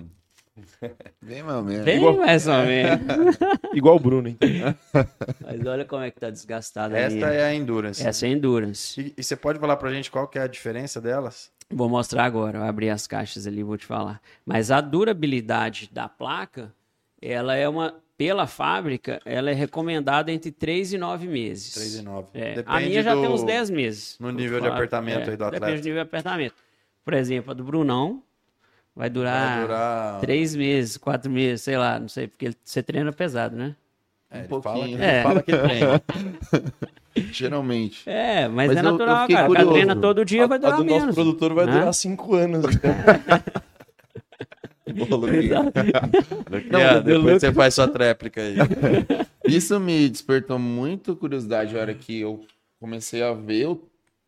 [1.22, 1.84] Bem mais ou menos.
[1.84, 3.36] Bem Igual- mais ou menos.
[3.74, 4.38] Igual o Bruno, hein?
[5.40, 7.28] mas olha como é que tá desgastada a Esta minha.
[7.28, 8.04] é a Endurance.
[8.04, 9.00] Essa é Endurance.
[9.00, 11.52] E, e você pode falar pra gente qual que é a diferença delas?
[11.70, 14.20] Vou mostrar agora, vou abrir as caixas ali e vou te falar.
[14.44, 16.74] Mas a durabilidade da placa,
[17.22, 21.72] ela é uma, pela fábrica, ela é recomendada entre 3 e 9 meses.
[21.74, 22.26] 3 e 9.
[22.34, 24.16] É, a minha já tem uns 10 meses.
[24.18, 25.66] no nível de apertamento é, aí do Depende atleta.
[25.80, 26.54] do nível de apertamento.
[27.04, 28.20] Por exemplo, a do Brunão
[28.94, 30.20] vai durar, Vai durar.
[30.20, 33.76] 3 meses, 4 meses, sei lá, não sei, porque ele- você treina pesado, né?
[34.30, 34.96] É, ele Um fala que, pouquinho.
[34.98, 35.22] ele É.
[35.22, 36.02] fala que treina.
[37.32, 38.02] Geralmente.
[38.08, 39.48] É, mas, Mas é eu- eu natural, fiquei cara.
[39.48, 39.72] O cara curioso.
[39.86, 41.14] treina todo dia, vai a, a durar do nosso menos.
[41.14, 41.72] produtor vai né?
[41.72, 42.64] durar cinco anos.
[46.70, 48.56] Não, É, eu- depois você faz sua tréplica aí.
[49.46, 52.44] Isso me despertou muito curiosidade na hora que eu
[52.80, 53.76] comecei a ver.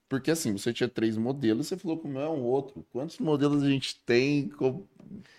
[0.08, 2.84] Porque assim, você tinha três modelos, você falou que o meu é um outro.
[2.92, 4.50] Quantos modelos a gente tem?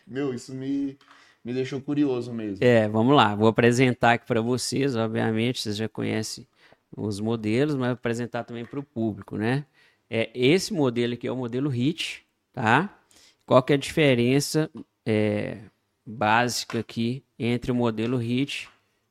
[0.07, 0.97] Meu, isso me,
[1.43, 2.63] me deixou curioso mesmo.
[2.63, 3.35] É, vamos lá.
[3.35, 6.47] Vou apresentar aqui para vocês, obviamente, vocês já conhecem
[6.95, 9.65] os modelos, mas vou apresentar também para o público, né?
[10.09, 12.97] É, esse modelo aqui é o modelo HIT, tá?
[13.45, 14.69] Qual que é a diferença
[15.05, 15.59] é,
[16.05, 18.69] básica aqui entre o modelo HIT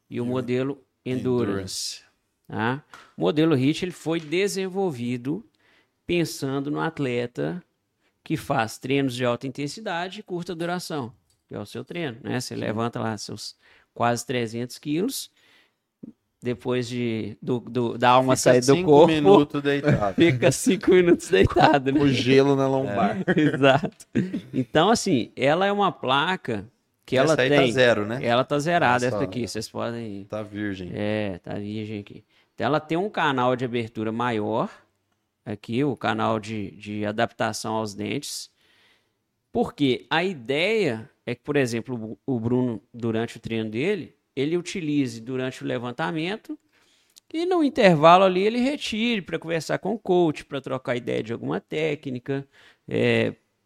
[0.09, 2.03] e o modelo Endurance?
[2.47, 2.85] Tá?
[3.17, 5.45] O modelo HIT ele foi desenvolvido
[6.07, 7.63] pensando no atleta
[8.25, 11.13] que faz treinos de alta intensidade e curta duração,
[11.49, 12.41] que é o seu treino, né?
[12.41, 13.57] Você levanta lá seus
[13.95, 15.31] quase 300 quilos,
[16.43, 20.15] depois de do, do- da alma sair do cinco corpo, minutos deitado.
[20.17, 22.01] fica cinco minutos deitado, né?
[22.01, 23.19] O gelo na lombar.
[23.37, 24.07] Exato.
[24.53, 26.67] Então, assim, ela é uma placa
[27.05, 27.67] que ela Essa aí tem...
[27.67, 28.21] tá zero, né?
[28.25, 30.25] Ela tá zerada, Essa- essa aqui, vocês podem...
[30.25, 30.91] Tá virgem.
[30.95, 32.25] É, tá virgem aqui.
[32.55, 34.71] Então ela tem um canal de abertura maior,
[35.45, 38.51] aqui, o canal de, de adaptação aos dentes.
[39.53, 45.21] Porque a ideia é que, por exemplo, o Bruno, durante o treino dele, ele utilize
[45.21, 46.59] durante o levantamento
[47.33, 51.33] e no intervalo ali ele retire para conversar com o coach, para trocar ideia de
[51.33, 52.47] alguma técnica,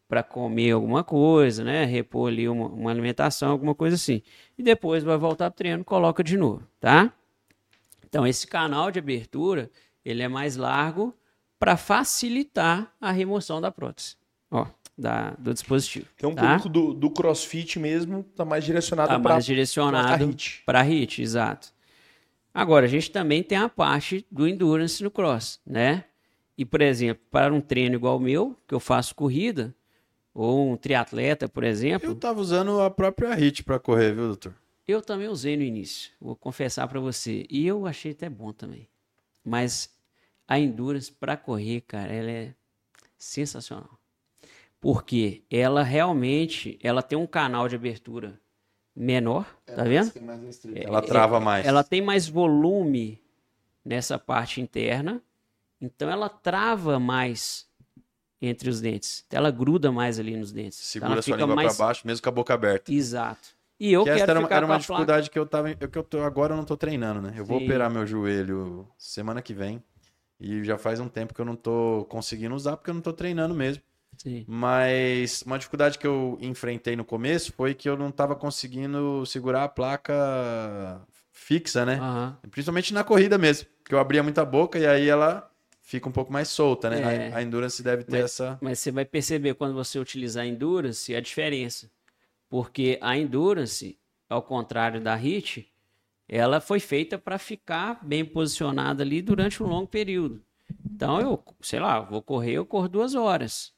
[0.07, 1.85] para comer alguma coisa, né?
[1.85, 4.23] Repor ali uma, uma alimentação, alguma coisa assim.
[4.59, 7.13] E depois vai voltar pro treino, coloca de novo, tá?
[8.07, 9.71] Então esse canal de abertura,
[10.05, 11.15] ele é mais largo
[11.59, 14.17] para facilitar a remoção da prótese,
[14.51, 14.67] ó,
[14.97, 16.07] da, do dispositivo.
[16.17, 16.43] Então o tá?
[16.43, 21.73] público do, do CrossFit mesmo tá mais direcionado Tá para mais direcionado para HIT, exato.
[22.53, 26.05] Agora, a gente também tem a parte do endurance no cross, né?
[26.57, 29.75] E, por exemplo, para um treino igual o meu, que eu faço corrida,
[30.33, 34.55] ou um triatleta, por exemplo, Eu tava usando a própria HIT pra correr, viu, doutor?
[34.87, 37.47] eu também usei no início, vou confessar para você.
[37.49, 38.89] E eu achei até bom também.
[39.43, 39.91] Mas
[40.47, 42.55] a endurance para correr, cara, ela é
[43.17, 43.99] sensacional.
[44.85, 48.39] Porque ela realmente, ela tem um canal de abertura
[48.95, 50.13] menor, tá vendo?
[50.75, 51.67] Ela trava mais.
[51.67, 53.19] Ela tem mais volume
[53.83, 55.23] nessa parte interna,
[55.81, 57.67] então ela trava mais
[58.43, 59.25] entre os dentes.
[59.27, 60.79] Então ela gruda mais ali nos dentes.
[60.81, 62.93] Então Segura ela sua fica língua mais pra baixo, mesmo com a boca aberta.
[62.93, 63.55] Exato.
[63.81, 65.39] E eu que quero essa era, uma- ficar era com uma a placa- dificuldade que
[65.39, 65.75] eu tava.
[65.75, 67.33] Que eu tô, agora eu não tô treinando, né?
[67.39, 67.65] Eu vou Sim.
[67.65, 69.83] operar meu joelho semana que vem.
[70.39, 73.15] E já faz um tempo que eu não tô conseguindo usar, porque eu não tô
[73.15, 73.83] treinando mesmo.
[74.19, 74.45] Sim.
[74.49, 79.65] Mas uma dificuldade que eu enfrentei no começo foi que eu não tava conseguindo segurar
[79.65, 81.01] a placa
[81.33, 81.95] fixa, né?
[81.95, 82.37] Aham.
[82.51, 83.69] Principalmente na corrida mesmo.
[83.85, 85.51] Que eu abria muita boca e aí ela
[85.83, 87.29] fica um pouco mais solta, né?
[87.29, 87.33] É.
[87.33, 88.59] A, a Endurance deve ter Mas- essa.
[88.61, 91.91] Mas você vai perceber quando você utilizar a Endurance a diferença.
[92.49, 93.99] Porque a Endurance,
[94.29, 95.71] ao contrário da HIT,
[96.29, 100.43] ela foi feita para ficar bem posicionada ali durante um longo período.
[100.91, 103.74] Então eu, sei lá, vou correr, eu corro duas horas,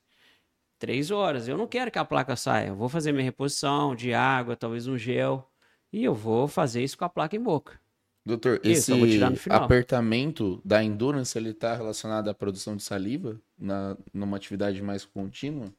[0.78, 1.48] três horas.
[1.48, 2.68] Eu não quero que a placa saia.
[2.68, 5.48] Eu vou fazer minha reposição de água, talvez um gel,
[5.92, 7.80] e eu vou fazer isso com a placa em boca.
[8.24, 14.36] Doutor, Isso, esse apertamento da endurance, ele tá relacionado à produção de saliva na, numa
[14.36, 15.72] atividade mais contínua?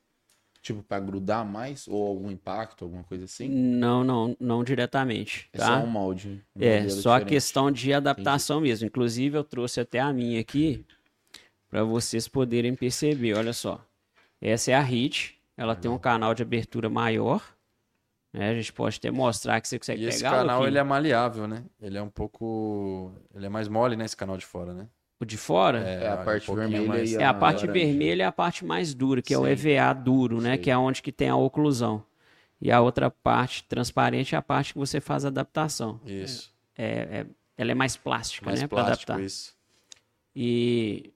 [0.61, 1.87] Tipo, para grudar mais?
[1.87, 3.49] Ou algum impacto, alguma coisa assim?
[3.49, 5.65] Não, não, não diretamente, É tá?
[5.65, 6.41] só um molde.
[6.55, 8.87] um É, só a questão de adaptação mesmo.
[8.87, 10.85] Inclusive, eu trouxe até a minha aqui
[11.69, 13.33] para vocês poderem perceber.
[13.35, 13.85] Olha só.
[14.41, 15.35] Essa é a HIT.
[15.55, 17.41] Ela tem um canal de abertura maior.
[18.31, 18.49] né?
[18.51, 20.31] A gente pode até mostrar que você consegue E esse pegar.
[20.31, 20.69] canal Luquinha.
[20.69, 21.63] ele é maleável, né?
[21.81, 23.11] Ele é um pouco.
[23.33, 24.05] Ele é mais mole, né?
[24.05, 24.87] Esse canal de fora, né?
[25.19, 25.79] O de fora?
[25.79, 27.73] É, a um parte pouquinho vermelha mais- É, a parte laranja.
[27.85, 29.49] vermelha é a parte mais dura, que é o Sim.
[29.49, 30.49] EVA duro, né?
[30.51, 30.57] Sei.
[30.59, 32.03] Que é onde que tem a oclusão.
[32.61, 35.99] E a outra parte transparente é a parte que você faz a adaptação.
[36.05, 36.53] Isso.
[36.77, 36.85] É,
[37.21, 37.25] é-
[37.57, 38.67] ela é mais plástica, Mais né?
[38.67, 39.25] Para plástico, adaptar.
[39.25, 39.55] isso.
[40.35, 41.11] E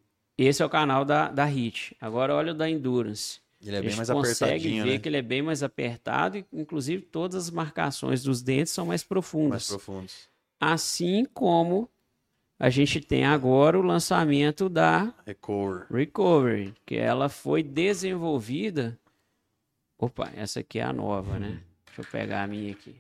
[0.45, 1.95] esse é o canal da, da HIT.
[1.99, 3.39] Agora olha o da Endurance.
[3.63, 4.99] Ele é bem mais consegue apertadinho, ver né?
[4.99, 9.03] que ele é bem mais apertado e, inclusive, todas as marcações dos dentes são mais
[9.03, 9.49] profundas.
[9.49, 10.29] Mais profundos.
[10.59, 11.87] Assim como
[12.59, 15.85] a gente tem agora o lançamento da Recover.
[15.91, 18.99] Recovery, que ela foi desenvolvida.
[19.97, 21.61] Opa, essa aqui é a nova, né?
[21.85, 22.95] Deixa eu pegar a minha aqui.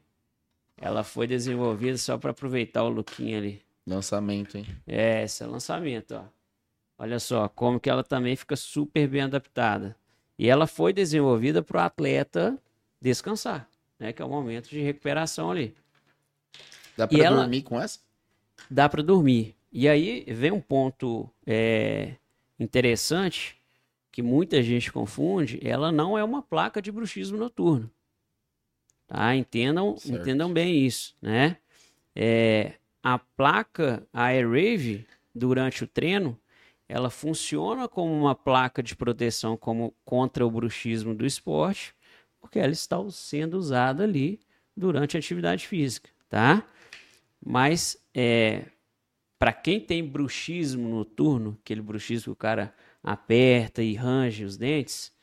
[0.77, 3.61] Ela foi desenvolvida só para aproveitar o lookinho ali.
[3.85, 4.65] Lançamento, hein?
[4.85, 6.40] É, esse é o lançamento, ó.
[7.01, 9.97] Olha só, como que ela também fica super bem adaptada.
[10.37, 12.59] E ela foi desenvolvida para o atleta
[13.01, 14.13] descansar, né?
[14.13, 15.73] Que é o momento de recuperação ali.
[16.95, 17.97] Dá ela- dormir com essa?
[18.69, 19.55] Dá para dormir.
[19.71, 22.17] E aí vem um ponto é,
[22.59, 23.59] interessante
[24.11, 25.59] que muita gente confunde.
[25.63, 27.89] Ela não é uma placa de bruxismo noturno.
[29.07, 29.35] Tá?
[29.35, 30.21] Entendam, Certo.
[30.21, 31.57] entendam bem isso, né?
[32.15, 36.39] É, a placa, a Airwave, durante o treino,
[36.91, 41.95] ela funciona como uma placa de proteção como, contra o bruxismo do esporte,
[42.37, 44.41] porque ela está sendo usada ali
[44.75, 46.67] durante a atividade física, tá?
[47.41, 48.65] Mas é,
[49.39, 55.13] para quem tem bruxismo noturno, aquele bruxismo que o cara aperta e range os dentes,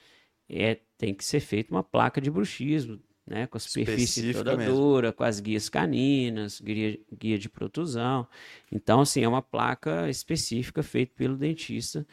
[0.49, 2.99] é, tem que ser feita uma placa de bruxismo,
[3.29, 3.47] né?
[3.47, 4.75] Com a superfície toda mesmo.
[4.75, 8.27] dura, com as guias caninas, guia, guia de protusão.
[8.73, 12.07] Então, assim, é uma placa específica feita pelo dentista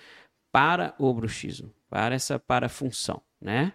[0.51, 3.73] para o bruxismo, para essa parafunção, né?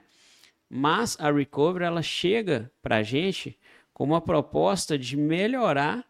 [0.69, 3.59] Mas a Recover, ela chega para a gente
[3.93, 6.07] com uma proposta de melhorar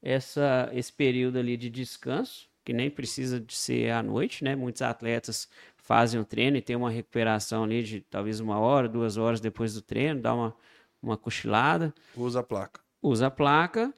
[0.00, 4.54] essa, esse período ali de descanso, que nem precisa de ser à noite, né?
[4.54, 5.48] Muitos atletas
[5.86, 9.72] fazem o treino e tem uma recuperação ali de talvez uma hora, duas horas depois
[9.72, 10.56] do treino, dá uma,
[11.00, 12.80] uma cochilada, Usa a placa.
[13.00, 13.94] usa a placa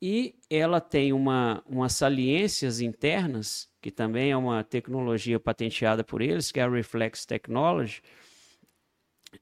[0.00, 6.52] e ela tem uma, umas saliências internas, que também é uma tecnologia patenteada por eles,
[6.52, 8.00] que é a Reflex Technology,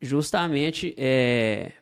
[0.00, 1.72] justamente é,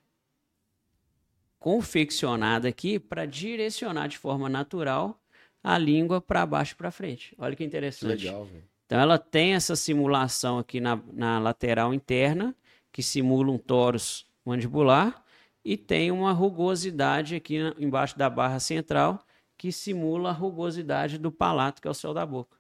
[1.61, 5.21] confeccionada aqui para direcionar de forma natural
[5.62, 7.37] a língua para baixo e para frente.
[7.39, 8.27] Olha que interessante.
[8.27, 8.64] Legal, velho.
[8.89, 12.57] Então ela tem essa simulação aqui na, na lateral interna,
[12.91, 15.22] que simula um tórax mandibular,
[15.62, 19.22] e tem uma rugosidade aqui na- embaixo da barra central,
[19.59, 22.57] que simula a rugosidade do palato, que é o céu da boca.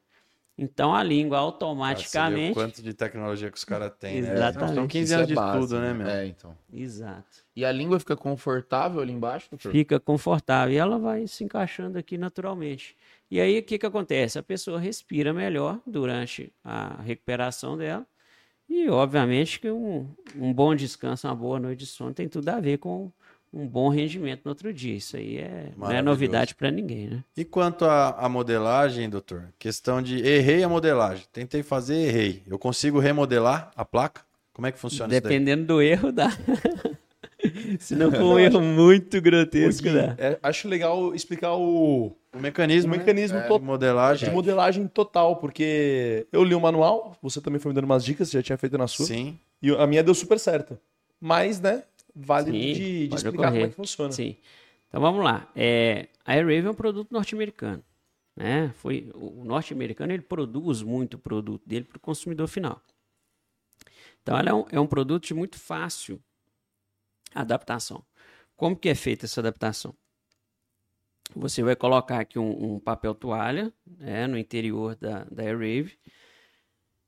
[0.58, 2.52] Então a língua Ah, automaticamente.
[2.52, 4.34] quanto de tecnologia que os caras têm, né?
[4.34, 4.74] Exatamente.
[4.74, 6.08] São 15 Isso anos é de base, estudo, né, meu?
[6.08, 6.54] É, então.
[6.70, 7.38] Exato.
[7.56, 9.72] E a língua fica confortável ali embaixo, doutor?
[9.72, 10.74] Fica confortável.
[10.74, 12.94] E ela vai se encaixando aqui naturalmente.
[13.30, 14.38] E aí o que, que acontece?
[14.38, 18.06] A pessoa respira melhor durante a recuperação dela.
[18.68, 22.60] E, obviamente, que um, um bom descanso, uma boa noite de sono tem tudo a
[22.60, 23.10] ver com
[23.52, 24.94] um bom rendimento no outro dia.
[24.94, 27.24] Isso aí é, não é novidade para ninguém, né?
[27.36, 29.52] E quanto à modelagem, doutor?
[29.58, 31.24] Questão de errei a modelagem.
[31.32, 32.42] Tentei fazer, errei.
[32.46, 34.22] Eu consigo remodelar a placa?
[34.52, 35.32] Como é que funciona isso daí?
[35.32, 36.28] Dependendo do erro, dá.
[37.78, 40.14] Se não for um erro muito grotesco, dá.
[40.18, 42.98] é, acho legal explicar o, O mecanismo, o né?
[43.02, 44.28] mecanismo É, to- de modelagem.
[44.28, 48.28] de modelagem total, porque eu li o manual, você também foi me dando umas dicas,
[48.28, 49.38] você já tinha feito na sua, Sim.
[49.62, 50.80] e a minha deu super certa.
[51.20, 51.84] Mas, né,
[52.14, 53.64] vale Sim, de, de explicar como ocorrer.
[53.66, 54.12] é que funciona.
[54.12, 54.36] Sim.
[54.88, 55.48] Então vamos lá.
[55.54, 57.82] É, a Airwave é um produto norte-americano.
[58.36, 58.72] Né?
[58.76, 62.80] Foi, o norte-americano ele produz muito produto dele para o consumidor final.
[64.22, 66.20] Então ela é um, é um produto de muito fácil
[67.40, 68.04] adaptação.
[68.56, 69.94] Como que é feita essa adaptação?
[71.34, 75.98] Você vai colocar aqui um, um papel toalha né, no interior da, da Airwave,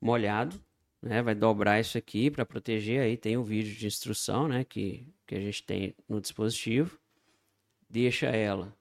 [0.00, 0.62] molhado,
[1.02, 1.22] né?
[1.22, 3.00] Vai dobrar isso aqui para proteger.
[3.00, 4.64] Aí tem o vídeo de instrução, né?
[4.64, 6.98] Que, que a gente tem no dispositivo.
[7.88, 8.76] Deixa ela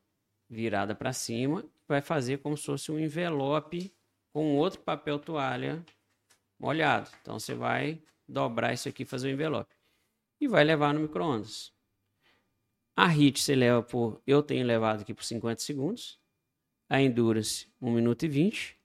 [0.49, 1.63] virada para cima.
[1.87, 3.93] Vai fazer como se fosse um envelope
[4.33, 5.83] com outro papel toalha
[6.59, 7.09] molhado.
[7.21, 9.78] Então você vai dobrar isso aqui e fazer o envelope.
[10.39, 11.73] E vai levar no micro-ondas.
[12.95, 14.21] A HIT você leva por.
[14.25, 16.19] Eu tenho levado aqui por 50 segundos.
[16.89, 18.77] a Endurance 1 minuto e 20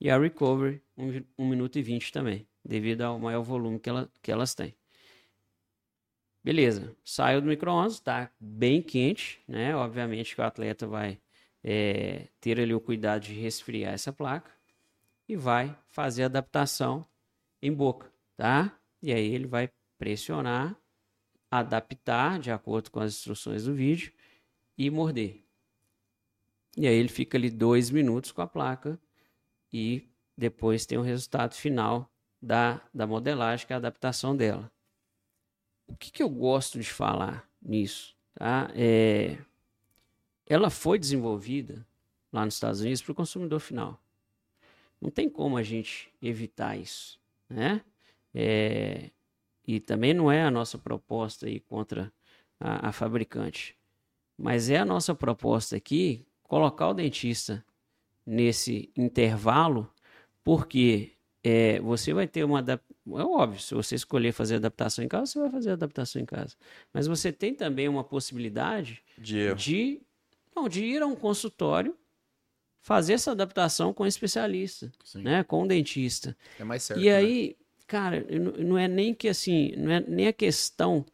[0.00, 4.10] e a Recovery 1, 1 minuto e 20 também, devido ao maior volume que, ela,
[4.22, 4.74] que elas têm.
[6.42, 9.74] Beleza, saiu do micro-ondas, está bem quente, né?
[9.76, 11.20] Obviamente que o atleta vai
[11.62, 14.50] é, ter ali o cuidado de resfriar essa placa
[15.28, 17.06] e vai fazer a adaptação
[17.60, 18.78] em boca, tá?
[19.02, 20.74] E aí ele vai pressionar,
[21.50, 24.12] adaptar de acordo com as instruções do vídeo
[24.76, 25.42] e morder.
[26.76, 28.98] E aí ele fica ali dois minutos com a placa
[29.72, 34.70] e depois tem o resultado final da, da modelagem, que é a adaptação dela.
[35.86, 38.16] O que, que eu gosto de falar nisso?
[38.34, 38.70] Tá?
[38.74, 39.38] É,
[40.46, 41.84] ela foi desenvolvida
[42.32, 44.00] lá nos Estados Unidos para o consumidor final.
[45.00, 47.82] Não tem como a gente evitar isso, né?
[48.34, 49.10] É,
[49.68, 52.10] e também não é a nossa proposta aí contra
[52.58, 53.76] a, a fabricante,
[54.38, 57.62] mas é a nossa proposta aqui colocar o dentista
[58.24, 59.92] nesse intervalo,
[60.42, 61.12] porque
[61.44, 65.38] é, você vai ter uma é óbvio, se você escolher fazer adaptação em casa, você
[65.38, 66.56] vai fazer adaptação em casa.
[66.90, 70.00] Mas você tem também uma possibilidade de, de,
[70.56, 71.94] não, de ir a um consultório
[72.80, 75.22] fazer essa adaptação com um especialista, Sim.
[75.22, 76.34] né, com um dentista.
[76.58, 77.02] É mais certo.
[77.02, 77.54] E né?
[77.88, 78.24] Cara,
[78.58, 81.04] não é nem que assim, não é nem a questão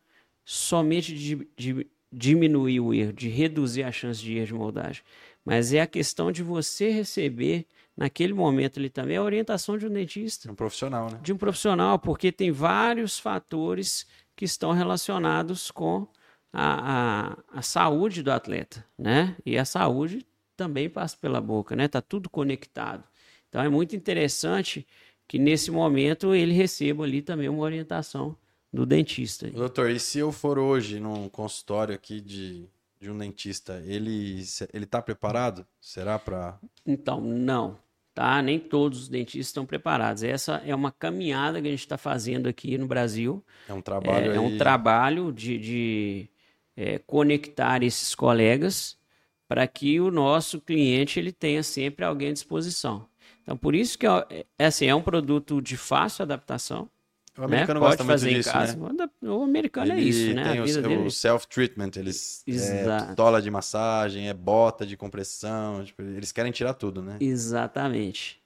[0.44, 5.02] somente de, de diminuir o erro, de reduzir a chance de erro de moldagem,
[5.44, 7.66] mas é a questão de você receber
[7.96, 11.20] naquele momento ali também a orientação de um dentista, um profissional, né?
[11.22, 16.08] De um profissional, porque tem vários fatores que estão relacionados com
[16.52, 19.36] a, a, a saúde do atleta, né?
[19.46, 21.86] E a saúde também passa pela boca, né?
[21.86, 23.04] Tá tudo conectado.
[23.48, 24.84] Então é muito interessante
[25.26, 28.36] que nesse momento ele receba ali também uma orientação
[28.72, 29.48] do dentista.
[29.50, 32.68] Doutor, e se eu for hoje num consultório aqui de,
[33.00, 35.66] de um dentista, ele ele está preparado?
[35.80, 36.58] Será para?
[36.84, 37.78] Então não,
[38.12, 38.42] tá?
[38.42, 40.22] Nem todos os dentistas estão preparados.
[40.22, 43.44] Essa é uma caminhada que a gente está fazendo aqui no Brasil.
[43.68, 44.32] É um trabalho.
[44.32, 46.28] É, é um trabalho de, de
[46.76, 48.98] é, conectar esses colegas
[49.46, 53.06] para que o nosso cliente ele tenha sempre alguém à disposição.
[53.44, 56.90] Então, por isso que é, é, assim, é um produto de fácil adaptação.
[57.36, 57.86] O americano né?
[57.86, 59.08] gosta muito disso, né?
[59.22, 60.52] O americano é Ele é isso, né?
[60.82, 63.04] Tem o, o self-treatment, eles Exato.
[63.04, 67.18] é pistola de massagem, é bota de compressão, tipo, eles querem tirar tudo, né?
[67.20, 68.40] Exatamente.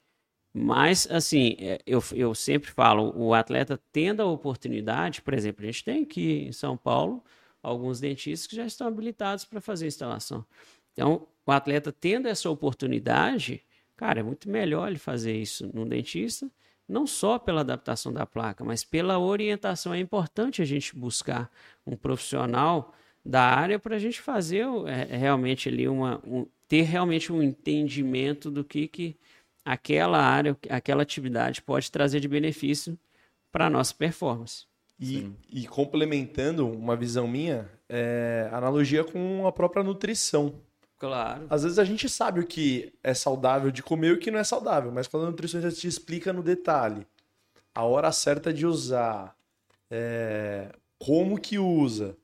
[0.53, 5.65] Mas, assim, é, eu, eu sempre falo, o atleta tendo a oportunidade, por exemplo, a
[5.67, 7.23] gente tem aqui em São Paulo
[7.61, 10.43] alguns dentistas que já estão habilitados para fazer instalação.
[10.93, 13.63] Então, o atleta tendo essa oportunidade,
[13.99, 16.49] cara, é muito melhor ele fazer isso num dentista,
[16.87, 19.93] não só pela adaptação da placa, mas pela orientação.
[19.93, 21.51] É importante a gente buscar
[21.85, 22.93] um profissional
[23.25, 28.49] da área para a gente fazer é, realmente ali uma, um, ter realmente um entendimento
[28.49, 29.17] do que, que
[29.65, 32.97] aquela área, aquela atividade pode trazer de benefício
[33.51, 34.65] para a nossa performance.
[34.97, 40.55] E, e, complementando uma visão minha, é, analogia com a própria nutrição.
[40.99, 41.47] Claro.
[41.49, 44.37] Às vezes a gente sabe o que é saudável de comer e o que não
[44.37, 47.07] é saudável, mas quando a nutricionista te explica no detalhe
[47.73, 49.33] a hora certa de usar,
[49.89, 50.69] é,
[50.99, 52.17] como que usa,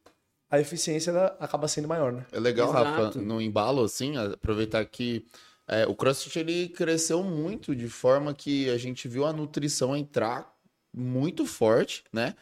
[0.49, 2.25] a eficiência acaba sendo maior, né?
[2.31, 2.83] É legal, Exato.
[2.83, 5.25] Rafa, no embalo, assim, aproveitar que
[5.67, 10.53] é, o CrossFit ele cresceu muito de forma que a gente viu a nutrição entrar
[10.93, 12.35] muito forte, né?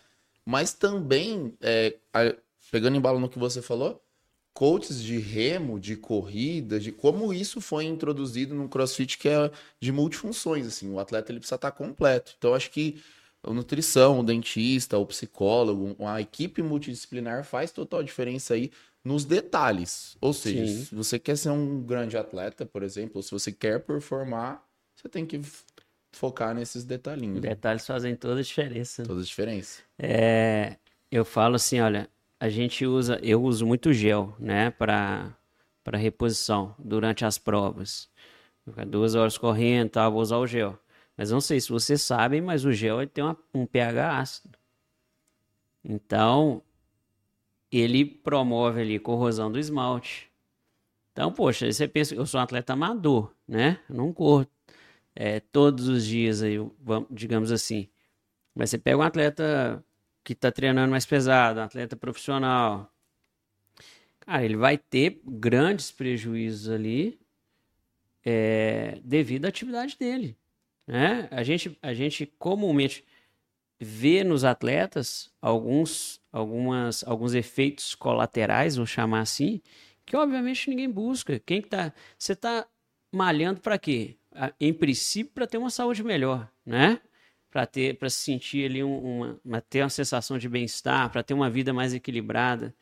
[0.46, 2.36] Mas também, é, a,
[2.72, 4.03] pegando embalo no que você falou,
[4.54, 9.92] coaches de remo, de corrida, de como isso foi introduzido no CrossFit que é de
[9.92, 12.36] multifunções, assim, o atleta ele precisa estar completo.
[12.38, 13.02] Então acho que
[13.42, 18.72] a nutrição, o dentista, o psicólogo, a equipe multidisciplinar faz total diferença aí
[19.04, 20.16] nos detalhes.
[20.22, 20.86] Ou seja, Sim.
[20.86, 24.64] se você quer ser um grande atleta, por exemplo, ou se você quer performar,
[24.96, 25.42] você tem que
[26.14, 27.42] focar nesses detalhinhos.
[27.42, 29.04] Detalhes fazem toda a diferença.
[29.04, 29.82] Toda a diferença.
[30.00, 30.78] É,
[31.12, 32.10] eu falo assim, olha,
[32.44, 35.34] a gente usa, eu uso muito gel, né, para
[35.82, 38.10] para reposição durante as provas.
[38.66, 40.78] Ficar duas horas correndo, tá, vou usar o gel.
[41.16, 44.58] Mas não sei se vocês sabem, mas o gel tem uma, um pH ácido.
[45.86, 46.62] Então,
[47.72, 50.30] ele promove ali corrosão do esmalte.
[51.14, 53.80] Então, poxa, você pensa, eu sou um atleta amador, né?
[53.90, 54.46] Não corro
[55.16, 56.58] é, todos os dias aí,
[57.10, 57.88] digamos assim.
[58.54, 59.84] Mas você pega um atleta
[60.24, 62.92] que está treinando mais pesado, um atleta profissional,
[64.20, 67.20] cara, ele vai ter grandes prejuízos ali
[68.26, 70.38] é, devido à atividade dele.
[70.88, 71.28] Né?
[71.32, 73.06] A, gente, a gente comumente
[73.80, 79.62] vê nos atletas alguns, algumas, alguns efeitos colaterais, vou chamar assim,
[80.06, 81.40] que obviamente ninguém busca.
[81.40, 82.66] Quem tá, você está
[83.12, 84.18] malhando para quê?
[84.60, 87.00] Em princípio, para ter uma saúde melhor, né?
[87.54, 91.36] Para ter, para se sentir ali uma, uma, ter uma sensação de bem-estar, para ter
[91.36, 92.74] uma vida mais equilibrada.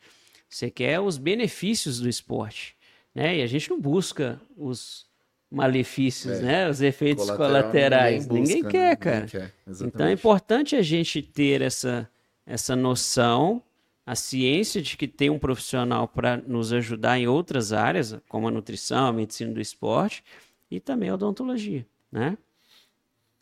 [0.48, 2.74] Você quer os benefícios do esporte,
[3.14, 3.36] né?
[3.36, 5.06] E a gente não busca os
[5.50, 6.42] malefícios, é.
[6.42, 6.70] né?
[6.70, 8.26] Os efeitos colaterais.
[8.26, 8.96] Ninguém, busca, ninguém quer, né?
[8.96, 9.20] cara.
[9.20, 9.86] Ninguém quer.
[9.86, 12.08] Então é importante a gente ter essa,
[12.46, 13.62] essa noção,
[14.06, 18.50] a ciência de que tem um profissional para nos ajudar em outras áreas, como a
[18.50, 20.24] nutrição, a medicina do esporte
[20.70, 22.38] e também a odontologia, né?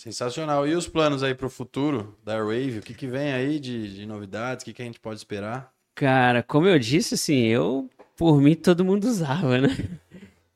[0.01, 0.67] Sensacional.
[0.67, 2.79] E os planos aí para o futuro da Airwave?
[2.79, 4.63] O que, que vem aí de, de novidades?
[4.63, 5.71] O que, que a gente pode esperar?
[5.95, 7.87] Cara, como eu disse, assim, eu,
[8.17, 9.69] por mim, todo mundo usava, né?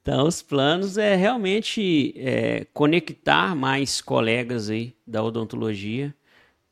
[0.01, 6.15] Então, os planos é realmente é, conectar mais colegas aí da odontologia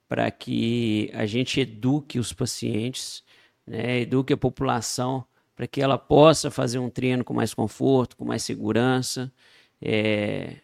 [0.09, 3.23] para que a gente eduque os pacientes,
[3.67, 8.25] né, eduque a população para que ela possa fazer um treino com mais conforto, com
[8.25, 9.31] mais segurança.
[9.81, 10.57] É,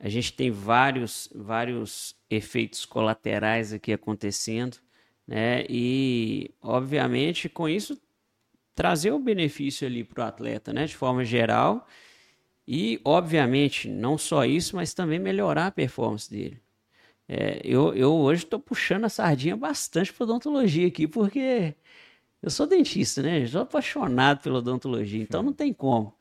[0.00, 4.78] a gente tem vários, vários efeitos colaterais aqui acontecendo,
[5.26, 5.64] né?
[5.68, 8.00] E, obviamente, com isso
[8.74, 11.86] trazer o benefício ali para o atleta, né, de forma geral.
[12.66, 16.60] E, obviamente, não só isso, mas também melhorar a performance dele.
[17.28, 21.74] É, eu, eu hoje estou puxando a sardinha bastante para odontologia aqui, porque
[22.42, 23.42] eu sou dentista, né?
[23.42, 26.14] Eu sou apaixonado pela odontologia, então não tem como.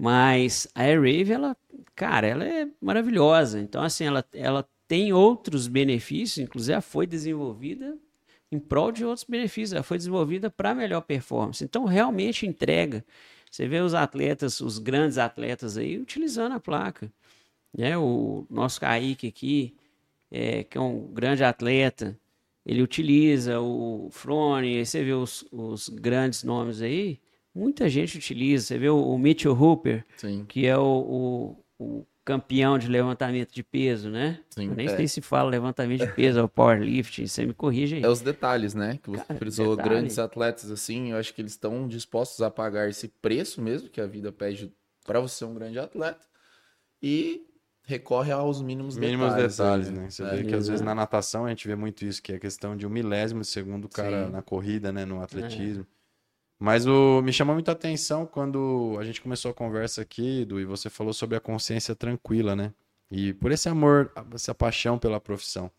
[0.00, 1.56] Mas a Airwave, ela,
[1.96, 3.58] cara, ela é maravilhosa.
[3.58, 7.98] Então, assim, ela, ela tem outros benefícios, inclusive ela foi desenvolvida
[8.52, 9.72] em prol de outros benefícios.
[9.72, 11.64] Ela foi desenvolvida para melhor performance.
[11.64, 13.04] Então, realmente entrega.
[13.50, 17.10] Você vê os atletas, os grandes atletas aí, utilizando a placa.
[17.76, 17.98] Né?
[17.98, 19.74] O nosso Kaique aqui,
[20.30, 22.16] é, que é um grande atleta,
[22.64, 27.18] ele utiliza o Frone, você vê os, os grandes nomes aí,
[27.54, 28.66] muita gente utiliza.
[28.66, 30.44] Você vê o, o Mitchell Hooper, Sim.
[30.46, 34.40] que é o, o, o campeão de levantamento de peso, né?
[34.50, 34.96] Sim, eu nem é.
[34.96, 38.02] sei se fala levantamento de peso, é o powerlifting, você me corrige aí.
[38.02, 38.98] É os detalhes, né?
[39.02, 39.88] Que você Cara, frisou detalhe.
[39.88, 43.98] grandes atletas assim, eu acho que eles estão dispostos a pagar esse preço mesmo que
[43.98, 44.70] a vida pede
[45.06, 46.26] para você ser um grande atleta
[47.02, 47.46] e
[47.82, 49.56] recorre aos mínimos, mínimos detalhes.
[49.56, 50.10] detalhes né?
[50.10, 52.36] Você é, vê que às vezes na natação a gente vê muito isso, que é
[52.36, 54.32] a questão de um milésimo de segundo o cara Sim.
[54.32, 55.06] na corrida, né?
[55.06, 55.86] No atletismo.
[55.94, 55.97] É.
[56.58, 60.64] Mas o, me chamou muita atenção quando a gente começou a conversa aqui, Du, e
[60.64, 62.72] você falou sobre a consciência tranquila, né?
[63.10, 65.70] E por esse amor, essa paixão pela profissão.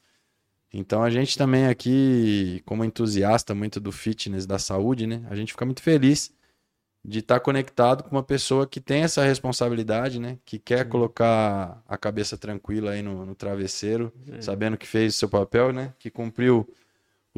[0.73, 5.25] Então a gente também aqui, como entusiasta muito do fitness, da saúde, né?
[5.29, 6.31] A gente fica muito feliz
[7.03, 10.37] de estar conectado com uma pessoa que tem essa responsabilidade, né?
[10.45, 10.89] Que quer Sim.
[10.89, 14.41] colocar a cabeça tranquila aí no, no travesseiro, é.
[14.41, 15.93] sabendo que fez o seu papel, né?
[15.97, 16.67] Que cumpriu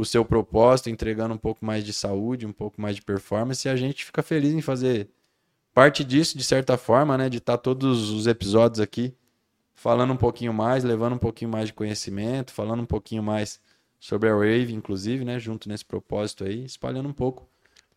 [0.02, 3.70] o seu propósito, entregando um pouco mais de saúde, um pouco mais de performance, e
[3.70, 5.10] a gente fica feliz em fazer
[5.76, 7.30] parte disso, de certa forma, né?
[7.30, 9.14] De estar tá todos os episódios aqui
[9.76, 13.60] falando um pouquinho mais, levando um pouquinho mais de conhecimento, falando um pouquinho mais
[14.00, 15.38] sobre a Wave, inclusive, né?
[15.38, 17.48] Junto nesse propósito aí, espalhando um pouco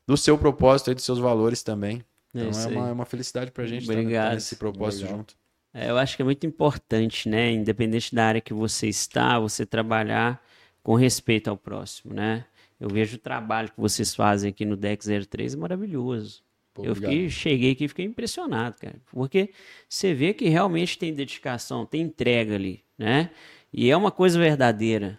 [0.06, 2.04] do seu propósito e dos seus valores também.
[2.34, 4.24] Então é, é uma, é uma felicidade pra gente Obrigado.
[4.24, 5.18] estar nesse propósito Obrigado.
[5.18, 5.36] junto.
[5.72, 7.50] É, eu acho que é muito importante, né?
[7.50, 10.44] Independente da área que você está, você trabalhar
[10.84, 12.44] com respeito ao próximo, né?
[12.78, 16.44] Eu vejo o trabalho que vocês fazem aqui no Deck 03 é maravilhoso.
[16.74, 19.00] Pô, eu fiquei, cheguei aqui e fiquei impressionado, cara.
[19.10, 19.50] Porque
[19.88, 23.30] você vê que realmente tem dedicação, tem entrega ali, né?
[23.72, 25.18] E é uma coisa verdadeira.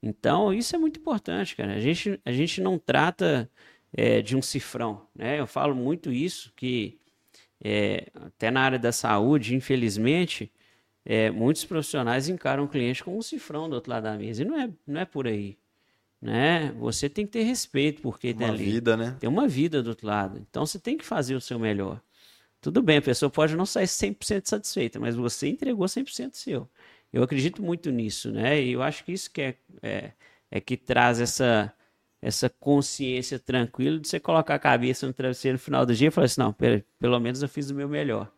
[0.00, 1.74] Então, isso é muito importante, cara.
[1.74, 3.50] A gente, a gente não trata
[3.92, 5.40] é, de um cifrão, né?
[5.40, 7.00] Eu falo muito isso, que
[7.60, 10.52] é, até na área da saúde, infelizmente,
[11.10, 14.42] é, muitos profissionais encaram o cliente como um cifrão do outro lado da mesa.
[14.42, 15.56] E não é, não é por aí.
[16.20, 16.70] Né?
[16.72, 18.64] Você tem que ter respeito porque uma ali.
[18.64, 19.16] vida, né?
[19.18, 20.38] Tem uma vida do outro lado.
[20.50, 21.98] Então você tem que fazer o seu melhor.
[22.60, 26.68] Tudo bem, a pessoa pode não sair 100% satisfeita, mas você entregou 100% seu.
[27.10, 28.60] Eu acredito muito nisso, né?
[28.60, 30.12] E eu acho que isso que é, é,
[30.50, 31.72] é que traz essa,
[32.20, 36.10] essa consciência tranquila de você colocar a cabeça no travesseiro no final do dia e
[36.10, 36.54] falar assim, não,
[36.98, 38.30] pelo menos eu fiz o meu melhor.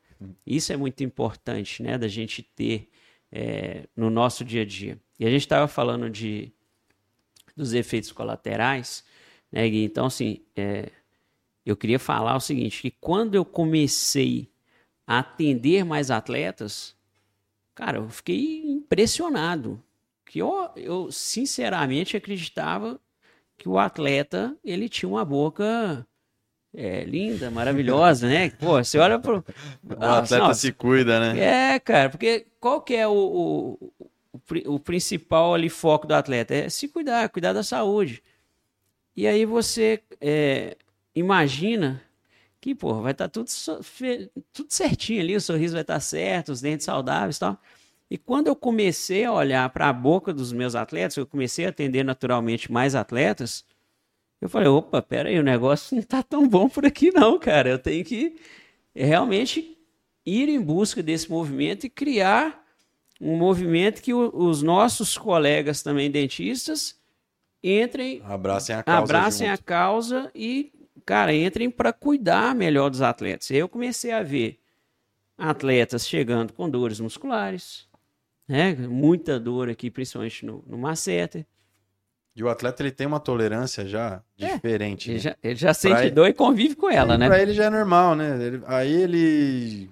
[0.46, 2.90] Isso é muito importante, né, da gente ter
[3.32, 4.98] é, no nosso dia a dia.
[5.18, 6.52] E a gente estava falando de
[7.56, 9.04] dos efeitos colaterais,
[9.52, 9.84] né, Gui?
[9.84, 10.90] Então, assim, é,
[11.64, 14.50] eu queria falar o seguinte, que quando eu comecei
[15.06, 16.96] a atender mais atletas,
[17.74, 19.82] cara, eu fiquei impressionado.
[20.24, 23.00] Que eu, eu sinceramente acreditava
[23.58, 26.06] que o atleta ele tinha uma boca
[26.74, 28.50] é, linda, maravilhosa, né?
[28.58, 29.38] Pô, você olha pro.
[29.38, 29.44] O
[29.98, 31.74] ah, atleta não, se cuida, né?
[31.74, 33.78] É, cara, porque qual que é o,
[34.32, 36.54] o, o, principal ali foco do atleta?
[36.54, 38.22] É se cuidar, cuidar da saúde.
[39.16, 40.76] E aí você é,
[41.14, 42.00] imagina
[42.60, 43.48] que, porra, vai estar tá tudo,
[44.52, 47.60] tudo certinho ali, o sorriso vai estar tá certo, os dentes saudáveis e tal.
[48.10, 51.68] E quando eu comecei a olhar para a boca dos meus atletas, eu comecei a
[51.68, 53.64] atender naturalmente mais atletas,
[54.40, 57.68] eu falei, opa, pera aí, o negócio não está tão bom por aqui não, cara.
[57.68, 58.36] Eu tenho que
[58.94, 59.76] realmente
[60.24, 62.64] ir em busca desse movimento e criar
[63.20, 66.98] um movimento que o, os nossos colegas também dentistas
[67.62, 70.72] entrem, abracem a causa, abracem a causa e,
[71.04, 73.50] cara, entrem para cuidar melhor dos atletas.
[73.50, 74.58] Eu comecei a ver
[75.36, 77.86] atletas chegando com dores musculares,
[78.48, 78.74] né?
[78.74, 81.46] Muita dor aqui, principalmente no, no masseter.
[82.40, 85.10] E o atleta ele tem uma tolerância já é, diferente.
[85.10, 85.22] Ele, né?
[85.22, 87.26] já, ele já sente ele, dor e convive com ela, né?
[87.26, 88.42] Pra ele já é normal, né?
[88.42, 89.90] Ele, aí ele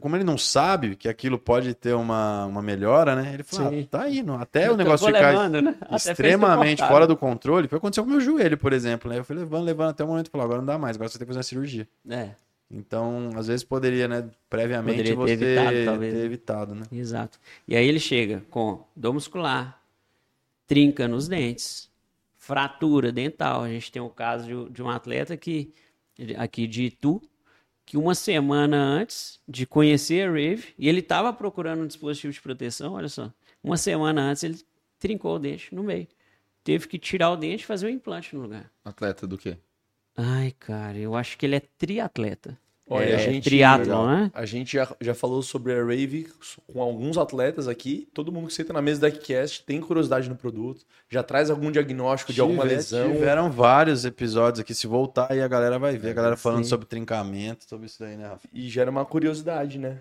[0.00, 3.34] como ele não sabe que aquilo pode ter uma, uma melhora, né?
[3.34, 5.76] Ele fala, ah, tá aí, não, até o negócio ficar levando, né?
[5.94, 7.68] extremamente fora do controle.
[7.68, 9.10] Foi acontecer com o meu joelho, por exemplo.
[9.10, 9.18] Né?
[9.18, 11.18] Eu fui levando, levando até o momento e falou, agora não dá mais, agora você
[11.18, 11.86] tem que fazer uma cirurgia.
[12.08, 12.30] É.
[12.70, 16.82] Então, às vezes poderia, né, previamente poderia ter você evitado, ter evitado, né?
[16.92, 17.38] Exato.
[17.66, 19.78] E aí ele chega com dor muscular,
[20.68, 21.90] trinca nos dentes,
[22.36, 23.62] fratura dental.
[23.62, 25.72] A gente tem o caso de, um atleta que
[26.36, 27.20] aqui de Itu,
[27.84, 32.40] que uma semana antes de conhecer a Rave, e ele estava procurando um dispositivo de
[32.40, 33.32] proteção, olha só,
[33.64, 34.58] uma semana antes ele
[34.98, 36.06] trincou o dente no meio.
[36.62, 38.70] Teve que tirar o dente e fazer o um implante no lugar.
[38.84, 39.56] Atleta do quê?
[40.14, 42.58] Ai, cara, eu acho que ele é triatleta.
[42.90, 44.30] Olha, é, a gente, triatlon, né?
[44.32, 46.28] A gente já, já falou sobre a Rave
[46.72, 48.08] com alguns atletas aqui.
[48.14, 51.70] Todo mundo que senta na mesa da Deckcast tem curiosidade no produto, já traz algum
[51.70, 53.12] diagnóstico de alguma lesão.
[53.12, 54.74] Tiveram vários episódios aqui.
[54.74, 56.10] Se voltar aí, a galera vai ver.
[56.10, 56.70] A galera falando Sim.
[56.70, 58.48] sobre trincamento, sobre isso daí, né, Rafa?
[58.52, 59.98] E gera uma curiosidade, né?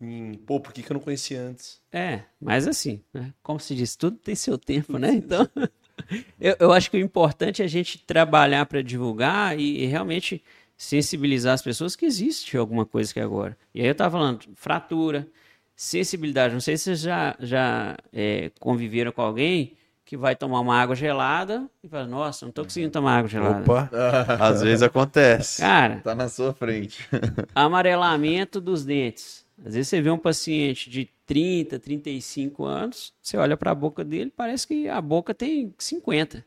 [0.00, 1.80] Em, pô, por que, que eu não conhecia antes?
[1.92, 3.32] É, mas assim, né?
[3.40, 5.12] como se diz, tudo tem seu tempo, né?
[5.12, 5.48] Então,
[6.40, 10.42] eu, eu acho que o importante é a gente trabalhar para divulgar e, e realmente
[10.82, 13.56] sensibilizar as pessoas que existe alguma coisa que é agora.
[13.72, 15.28] E aí eu estava falando, fratura,
[15.76, 16.52] sensibilidade.
[16.52, 20.96] Não sei se vocês já, já é, conviveram com alguém que vai tomar uma água
[20.96, 23.60] gelada e fala, nossa, não estou conseguindo tomar água gelada.
[23.60, 23.88] Opa,
[24.40, 25.62] às vezes acontece.
[25.62, 27.08] Cara, tá na sua frente.
[27.54, 29.46] amarelamento dos dentes.
[29.64, 34.02] Às vezes você vê um paciente de 30, 35 anos, você olha para a boca
[34.02, 36.44] dele, parece que a boca tem 50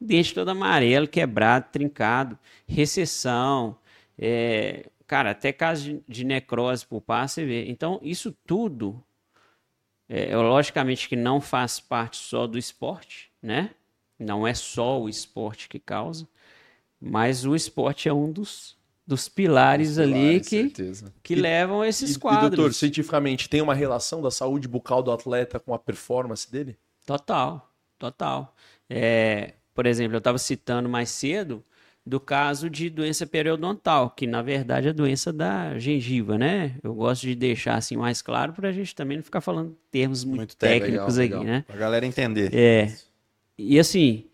[0.00, 3.76] dente todo amarelo, quebrado, trincado, recessão,
[4.18, 7.68] é, cara, até caso de, necrose pulpar, você vê.
[7.68, 9.02] Então, isso tudo,
[10.08, 13.70] é, é, logicamente que não faz parte só do esporte, né?
[14.18, 16.28] Não é só o esporte que causa,
[17.00, 18.76] mas o esporte é um dos,
[19.06, 20.72] dos pilares, ali que,
[21.22, 22.52] que e, levam esses e, quadros.
[22.52, 26.78] E, doutor, cientificamente, tem uma relação da saúde bucal do atleta com a performance dele?
[27.04, 28.54] Total, total.
[28.88, 31.64] É, por exemplo, eu estava citando mais cedo
[32.06, 36.76] do caso de doença periodontal, que na verdade é a doença da gengiva, né?
[36.82, 40.22] Eu gosto de deixar assim mais claro para a gente também não ficar falando termos
[40.22, 41.44] muito, muito técnicos legal, aqui, legal.
[41.44, 41.64] né?
[41.66, 42.54] Para a galera entender.
[42.54, 42.94] É.
[43.56, 44.26] E assim,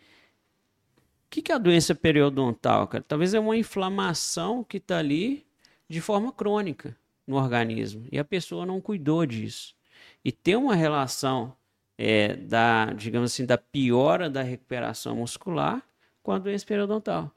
[1.27, 3.05] o que, que é a doença periodontal, cara?
[3.07, 5.47] Talvez é uma inflamação que está ali
[5.89, 9.77] de forma crônica no organismo e a pessoa não cuidou disso.
[10.25, 11.55] E tem uma relação
[12.03, 15.83] é, da, digamos assim, da piora da recuperação muscular
[16.23, 17.31] com a doença periodontal.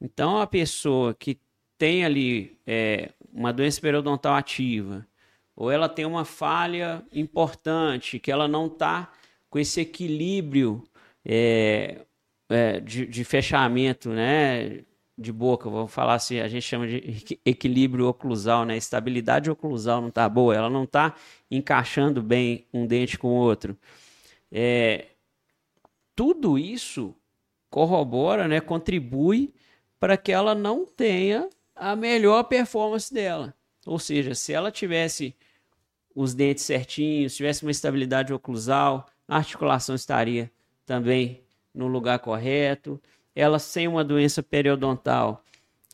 [0.00, 1.38] Então, a pessoa que
[1.76, 5.06] tem ali é, uma doença periodontal ativa,
[5.54, 9.12] ou ela tem uma falha importante, que ela não está
[9.50, 10.82] com esse equilíbrio
[11.22, 12.06] é,
[12.48, 14.84] é, de, de, fechamento, né,
[15.16, 18.76] de boca, vamos falar assim, a gente chama de equilíbrio oclusal, né?
[18.76, 21.14] Estabilidade oclusal não está boa, ela não está
[21.50, 23.76] encaixando bem um dente com o outro.
[24.50, 25.06] É,
[26.14, 27.14] tudo isso
[27.70, 29.52] corrobora, né, contribui
[29.98, 33.54] para que ela não tenha a melhor performance dela.
[33.86, 35.34] Ou seja, se ela tivesse
[36.14, 40.50] os dentes certinhos, tivesse uma estabilidade oclusal, a articulação estaria
[40.84, 41.42] também
[41.74, 43.00] no lugar correto,
[43.34, 45.44] ela sem uma doença periodontal,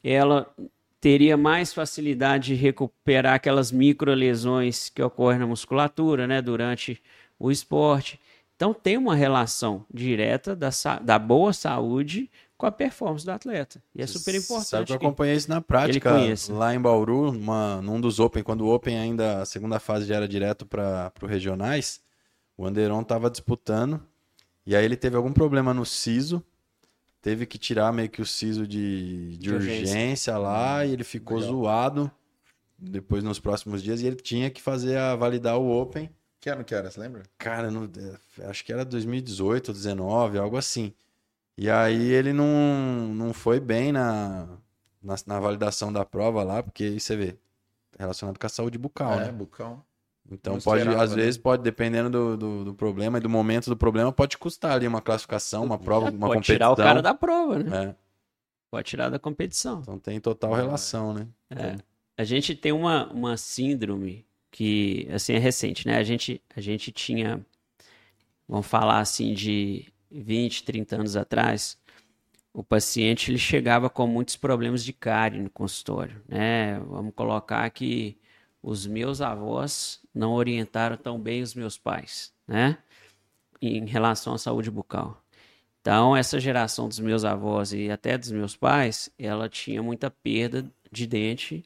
[0.02, 0.52] ela
[1.00, 7.00] teria mais facilidade de recuperar aquelas microlesões que ocorrem na musculatura, né, durante
[7.38, 8.20] o esporte.
[8.56, 10.70] Então tem uma relação direta da,
[11.00, 13.80] da boa saúde com a performance do atleta.
[13.94, 14.68] E é super importante.
[14.68, 16.12] Sabe que eu acompanhei isso na prática
[16.50, 20.16] lá em Bauru, uma, num dos Open, quando o Open ainda, a segunda fase já
[20.16, 22.00] era direto para os regionais,
[22.56, 24.02] o Anderon estava disputando,
[24.66, 26.44] e aí ele teve algum problema no siso,
[27.22, 30.02] teve que tirar meio que o siso de, de, de urgência.
[30.02, 30.38] urgência.
[30.38, 31.52] lá e ele ficou Legal.
[31.52, 32.10] zoado
[32.78, 36.10] depois nos próximos dias e ele tinha que fazer a validar o Open.
[36.40, 37.24] Que ano que era, você lembra?
[37.38, 37.84] Cara, não,
[38.40, 40.94] é, acho que era 2018 ou 2019, algo assim.
[41.56, 44.46] E aí ele não, não foi bem na,
[45.02, 47.38] na, na validação da prova lá, porque aí você vê,
[47.98, 49.32] relacionado com a saúde bucal, É, né?
[49.32, 49.86] bucal.
[50.30, 51.16] Então Não pode, esperava, às né?
[51.16, 54.86] vezes pode, dependendo do, do, do problema e do momento do problema, pode custar ali
[54.86, 56.54] uma classificação, uma prova, uma Pode competição.
[56.54, 57.84] tirar o cara da prova, né?
[57.90, 57.94] É,
[58.70, 59.80] Pode tirar da competição.
[59.80, 61.26] então tem total relação, né?
[61.50, 61.76] É.
[62.16, 65.96] A gente tem uma, uma síndrome que, assim, é recente, né?
[65.96, 67.40] A gente, a gente tinha,
[68.46, 71.78] vamos falar assim, de 20, 30 anos atrás,
[72.52, 76.78] o paciente ele chegava com muitos problemas de cárie no consultório, né?
[76.80, 78.18] Vamos colocar que
[78.68, 82.76] os meus avós não orientaram tão bem os meus pais, né?
[83.62, 85.22] Em relação à saúde bucal.
[85.80, 90.70] Então, essa geração dos meus avós e até dos meus pais, ela tinha muita perda
[90.92, 91.64] de dente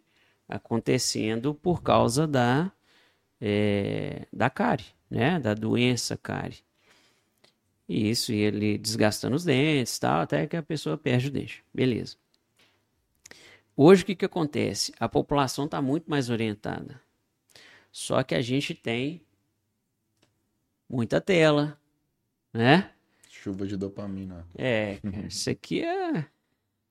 [0.49, 2.71] acontecendo por causa da,
[3.41, 5.41] eh, da cárie, né?
[5.41, 6.59] Da doença cárie.
[7.89, 11.65] E isso, e ele desgastando os dentes tal, até que a pessoa perde o dente.
[11.75, 12.17] Beleza.
[13.77, 14.93] Hoje, o que, que acontece?
[14.99, 17.01] A população está muito mais orientada.
[17.91, 19.23] Só que a gente tem
[20.89, 21.79] muita tela,
[22.53, 22.91] né?
[23.29, 24.47] Chuva de dopamina.
[24.57, 26.27] É, isso aqui é,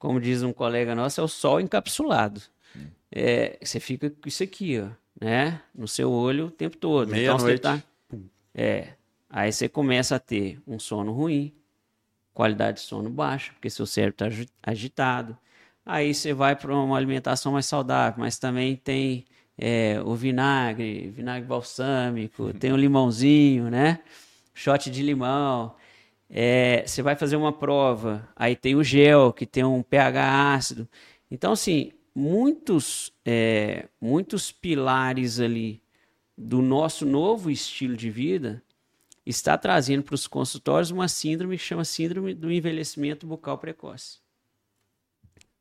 [0.01, 2.41] como diz um colega nosso, é o sol encapsulado.
[3.11, 4.89] É, você fica com isso aqui, ó,
[5.23, 5.61] né?
[5.75, 7.15] No seu olho o tempo todo.
[7.15, 7.61] Então você Meia-noite.
[7.61, 7.83] tá,
[8.53, 8.93] é,
[9.29, 11.53] aí você começa a ter um sono ruim,
[12.33, 15.37] qualidade de sono baixa, porque seu cérebro está agitado.
[15.85, 19.25] Aí você vai para uma alimentação mais saudável, mas também tem
[19.57, 23.99] é, o vinagre, vinagre balsâmico, tem o limãozinho, né?
[24.53, 25.75] Shot de limão.
[26.29, 30.87] É, você vai fazer uma prova, aí tem o gel, que tem um pH ácido.
[31.29, 35.81] Então, assim, muitos, é, muitos pilares ali
[36.37, 38.63] do nosso novo estilo de vida
[39.25, 44.20] está trazendo para os consultórios uma síndrome que chama síndrome do envelhecimento bucal precoce.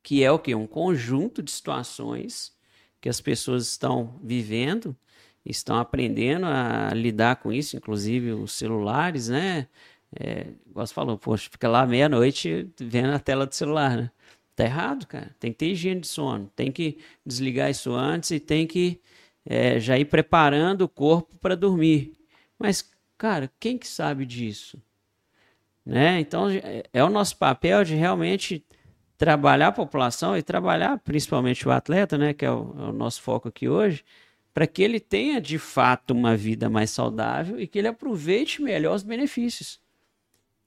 [0.03, 0.55] Que é o quê?
[0.55, 2.53] Um conjunto de situações
[2.99, 4.95] que as pessoas estão vivendo,
[5.45, 9.67] estão aprendendo a lidar com isso, inclusive os celulares, né?
[10.19, 14.11] É, igual você falou, poxa, fica lá meia-noite vendo a tela do celular, né?
[14.55, 15.35] Tá errado, cara.
[15.39, 18.99] Tem que ter higiene de sono, tem que desligar isso antes e tem que
[19.45, 22.13] é, já ir preparando o corpo para dormir.
[22.59, 22.87] Mas,
[23.17, 24.81] cara, quem que sabe disso?
[25.85, 26.19] Né?
[26.19, 28.63] Então, é, é o nosso papel de realmente
[29.21, 33.21] trabalhar a população e trabalhar principalmente o atleta, né, que é o, é o nosso
[33.21, 34.03] foco aqui hoje,
[34.51, 38.95] para que ele tenha de fato uma vida mais saudável e que ele aproveite melhor
[38.95, 39.79] os benefícios.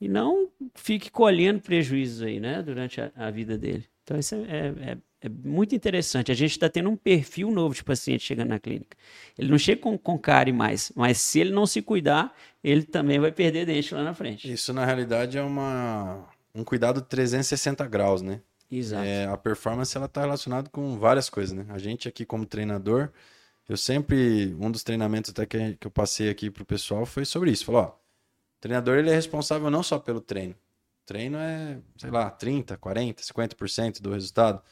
[0.00, 3.86] E não fique colhendo prejuízos aí, né, durante a, a vida dele.
[4.04, 6.30] Então, isso é, é, é- é muito interessante.
[6.30, 8.94] A gente está tendo um perfil novo de paciente chegando na clínica.
[9.38, 12.30] Ele não chega com, com cárie mais, mas se ele não se cuidar,
[12.62, 14.52] ele também vai perder dente lá na frente.
[14.52, 18.40] Isso, na realidade, é uma, um cuidado 360 graus, né?
[18.70, 19.04] Exato.
[19.04, 21.66] É, a performance ela está relacionada com várias coisas, né?
[21.68, 23.10] A gente aqui como treinador,
[23.68, 27.50] eu sempre um dos treinamentos até que, que eu passei aqui pro pessoal foi sobre
[27.50, 27.64] isso.
[27.64, 30.54] Falou, ó, o treinador ele é responsável não só pelo treino.
[31.06, 34.62] Treino é, sei lá, 30, 40, 50% do resultado.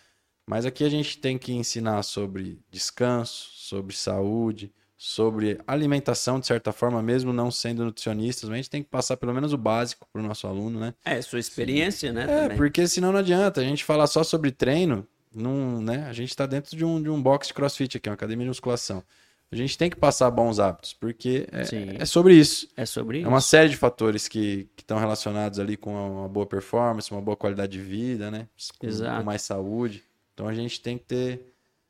[0.46, 4.72] Mas aqui a gente tem que ensinar sobre descanso, sobre saúde,
[5.04, 9.16] sobre alimentação de certa forma, mesmo não sendo nutricionistas, mas a gente tem que passar
[9.16, 10.94] pelo menos o básico para o nosso aluno, né?
[11.04, 12.22] É, sua experiência, né?
[12.22, 12.56] É, também.
[12.56, 13.60] porque senão não adianta.
[13.60, 16.06] A gente falar só sobre treino, não, né?
[16.08, 18.50] A gente está dentro de um, de um box de crossfit aqui, uma academia de
[18.50, 19.02] musculação.
[19.50, 21.96] A gente tem que passar bons hábitos, porque Sim.
[21.98, 22.68] é, é sobre isso.
[22.76, 23.28] É sobre É isso.
[23.28, 27.72] uma série de fatores que estão relacionados ali com uma boa performance, uma boa qualidade
[27.72, 28.46] de vida, né?
[28.78, 29.18] Com, Exato.
[29.18, 30.04] com mais saúde.
[30.32, 31.40] Então a gente tem que ter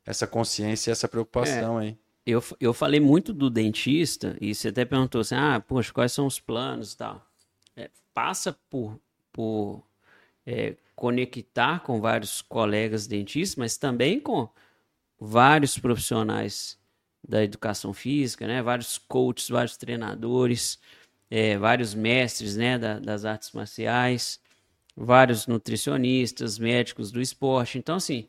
[0.06, 1.94] essa consciência e essa preocupação aí.
[2.24, 6.26] Eu, eu falei muito do dentista, e você até perguntou assim: ah, poxa, quais são
[6.26, 7.26] os planos e tal.
[7.76, 9.00] É, passa por,
[9.32, 9.84] por
[10.46, 14.48] é, conectar com vários colegas dentistas, mas também com
[15.20, 16.78] vários profissionais
[17.26, 18.62] da educação física, né?
[18.62, 20.80] Vários coaches, vários treinadores,
[21.30, 22.78] é, vários mestres, né?
[22.78, 24.40] da- das artes marciais,
[24.96, 27.78] vários nutricionistas, médicos do esporte.
[27.78, 28.28] Então, assim,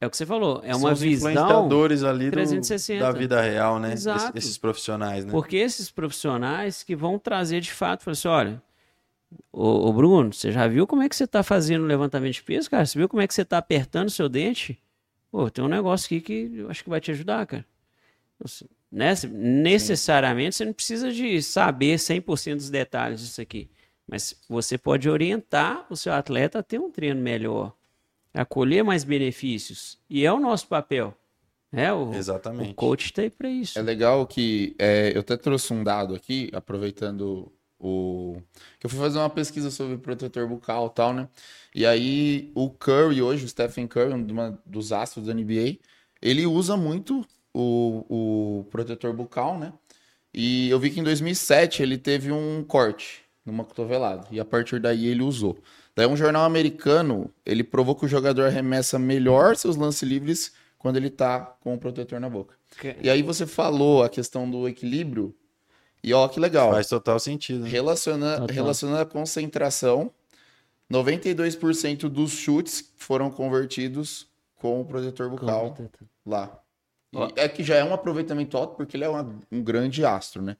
[0.00, 3.00] é o que você falou, é São uma os visão influenciadores ali do- 360.
[3.04, 3.92] da vida real, né?
[3.92, 4.36] Exato.
[4.36, 5.30] Esse- Esses profissionais, né?
[5.30, 8.62] Porque esses profissionais que vão trazer de fato, falar assim, olha,
[9.52, 12.42] ô, ô, Bruno, você já viu como é que você está fazendo o levantamento de
[12.42, 12.84] peso, cara?
[12.86, 14.78] Você viu como é que você está apertando o seu dente?
[15.30, 17.64] Pô, tem um negócio aqui que eu acho que vai te ajudar, cara.
[18.40, 19.12] Você- né?
[19.64, 23.70] Necessariamente você não precisa de saber 100% dos detalhes disso aqui.
[24.08, 27.72] Mas você pode orientar o seu atleta a ter um treino melhor,
[28.34, 29.98] a colher mais benefícios.
[30.08, 31.14] E é o nosso papel.
[31.72, 32.72] É, o, Exatamente.
[32.72, 33.78] o coach está aí para isso.
[33.78, 38.36] É legal que é, eu até trouxe um dado aqui, aproveitando o
[38.78, 41.28] que eu fui fazer uma pesquisa sobre protetor bucal e tal, né?
[41.74, 45.78] E aí o Curry hoje, o Stephen Curry, um dos astros da NBA,
[46.20, 48.04] ele usa muito o,
[48.60, 49.72] o protetor bucal, né?
[50.32, 54.78] E eu vi que em 2007 ele teve um corte numa cotovelada e a partir
[54.78, 55.58] daí ele usou.
[56.00, 60.96] Daí um jornal americano, ele provou que o jogador arremessa melhor seus lances livres quando
[60.96, 62.54] ele tá com o protetor na boca.
[62.80, 62.96] Que...
[63.02, 65.36] E aí você falou a questão do equilíbrio,
[66.02, 66.70] e ó que legal.
[66.70, 67.64] Faz total sentido.
[67.64, 67.68] Né?
[67.68, 68.54] Relaciona, total.
[68.54, 70.10] Relacionando a concentração,
[70.90, 74.26] 92% dos chutes foram convertidos
[74.56, 75.76] com o protetor bucal
[76.24, 76.62] lá.
[77.36, 80.56] é que já é um aproveitamento alto porque ele é uma, um grande astro, né?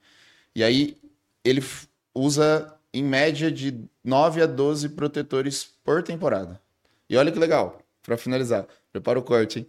[0.54, 0.98] E aí
[1.42, 1.64] ele
[2.14, 6.60] usa em média de 9 a 12 protetores por temporada.
[7.08, 9.66] E olha que legal, para finalizar, prepara o corte, hein?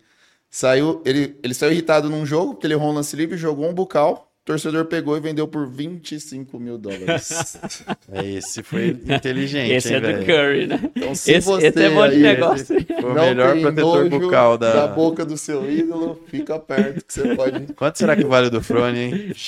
[0.50, 3.74] Saiu, ele, ele saiu irritado num jogo, porque ele errou um lance livre, jogou um
[3.74, 7.58] bucal, o torcedor pegou e vendeu por 25 mil dólares.
[8.12, 9.72] é, esse foi inteligente.
[9.72, 10.20] Esse hein, é véio?
[10.20, 10.92] do Curry, né?
[10.96, 12.66] Então, se esse, esse é bom de aí, negócio.
[13.02, 14.74] Foi o melhor protetor bucal da...
[14.74, 17.74] da boca do seu ídolo, fica perto que você pode.
[17.74, 19.34] Quanto será que vale o do Frone, hein?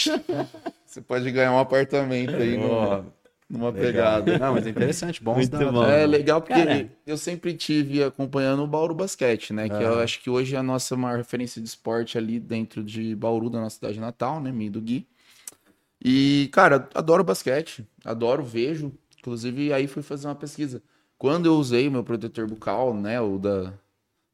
[0.85, 2.67] Você pode ganhar um apartamento aí oh.
[2.67, 3.05] no
[3.53, 4.23] numa legal.
[4.23, 4.39] pegada.
[4.39, 5.71] Não, mas é interessante, bons Muito dados.
[5.71, 5.85] Bom.
[5.85, 6.91] É legal porque Cara.
[7.05, 9.69] eu sempre tive acompanhando o Bauru Basquete, né?
[9.69, 13.15] Que eu acho que hoje é a nossa maior referência de esporte ali dentro de
[13.15, 14.51] Bauru, da nossa cidade natal, né?
[14.51, 15.07] Minha do Gui.
[16.03, 18.91] E, cara, adoro basquete, adoro, vejo.
[19.19, 20.81] Inclusive, aí fui fazer uma pesquisa.
[21.17, 23.21] Quando eu usei o meu protetor bucal, né?
[23.21, 23.73] O da,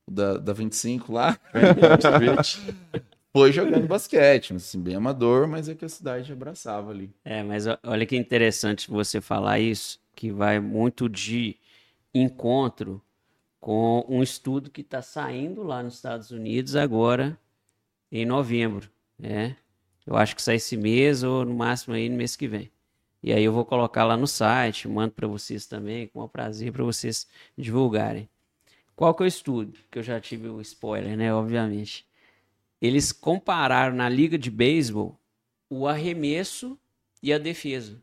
[0.10, 1.38] da, da 25 lá.
[3.32, 7.14] foi jogando basquete, assim, bem amador, mas é que a cidade abraçava ali.
[7.24, 11.56] É, mas olha que interessante você falar isso, que vai muito de
[12.14, 13.02] encontro
[13.60, 17.38] com um estudo que está saindo lá nos Estados Unidos agora
[18.12, 19.56] em novembro, né?
[20.08, 22.72] Eu acho que sai esse mês ou no máximo aí no mês que vem.
[23.22, 26.72] E aí eu vou colocar lá no site, mando para vocês também, com o prazer
[26.72, 28.28] para vocês divulgarem.
[28.96, 29.78] Qual que é o estudo?
[29.92, 31.32] Que eu já tive o spoiler, né?
[31.34, 32.09] Obviamente
[32.82, 35.20] eles compararam na liga de beisebol
[35.70, 36.78] o arremesso
[37.22, 38.02] e a defesa.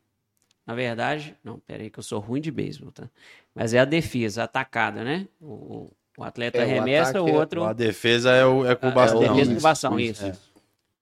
[0.66, 3.08] Na verdade, não, peraí que eu sou ruim de beisebol, tá?
[3.54, 5.28] Mas é a defesa, a atacada, né?
[5.40, 7.64] O, o atleta é, arremessa, o, o outro...
[7.64, 9.22] A defesa é o, é com o bastão.
[9.22, 10.26] A defesa com o bastão, isso.
[10.26, 10.52] isso.
[10.52, 10.56] É.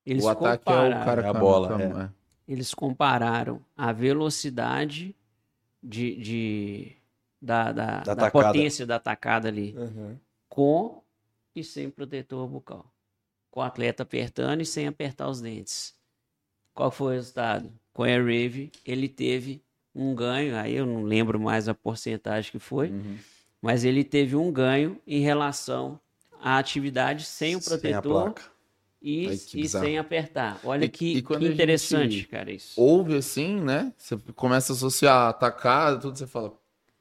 [0.07, 1.83] Eles o ataque é o cara é a bola.
[1.83, 2.53] É.
[2.53, 5.17] Eles compararam a velocidade
[5.83, 6.93] de, de
[7.41, 10.17] da, da, da, da potência da atacada ali uhum.
[10.47, 11.03] com
[11.57, 12.94] e sem protetor bucal
[13.55, 15.95] com o atleta apertando e sem apertar os dentes.
[16.75, 17.73] Qual foi o resultado?
[17.93, 19.63] Com a Rave, ele teve
[19.95, 23.17] um ganho, aí eu não lembro mais a porcentagem que foi, uhum.
[23.63, 26.01] mas ele teve um ganho em relação
[26.43, 28.45] à atividade sem o protetor sem
[29.01, 30.59] e, Ai, e sem apertar.
[30.65, 32.81] Olha e, que, e que interessante, cara, isso.
[32.81, 33.93] Ouve assim, né?
[33.97, 36.53] Você começa a associar atacado, tudo, você fala,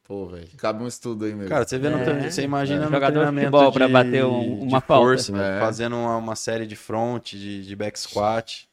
[0.04, 1.50] Pô, velho, cabe um estudo aí mesmo.
[1.50, 2.30] Cara, você vê no é.
[2.30, 2.86] você imagina é.
[2.86, 5.60] no Jogador treinamento de, para bater um, uma força, né?
[5.60, 8.68] fazendo uma, uma, série de front, de, de back squat,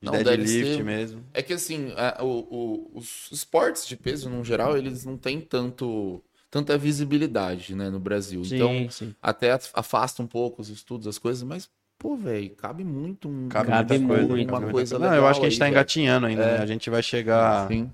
[0.00, 1.24] de não, deadlift mesmo.
[1.34, 5.40] É que assim, a, o, o, os esportes de peso, no geral, eles não têm
[5.40, 8.42] tanto tanta visibilidade, né, no Brasil.
[8.44, 9.14] Sim, então, sim.
[9.20, 11.68] até afasta um pouco os estudos, as coisas, mas
[11.98, 15.46] Pô, velho, cabe muito um, cabe, cabe muito, coisa, uma coisa Não, eu acho que
[15.46, 16.56] a gente tá engatinhando ainda, né?
[16.58, 16.62] É.
[16.62, 17.90] A gente vai chegar Sim.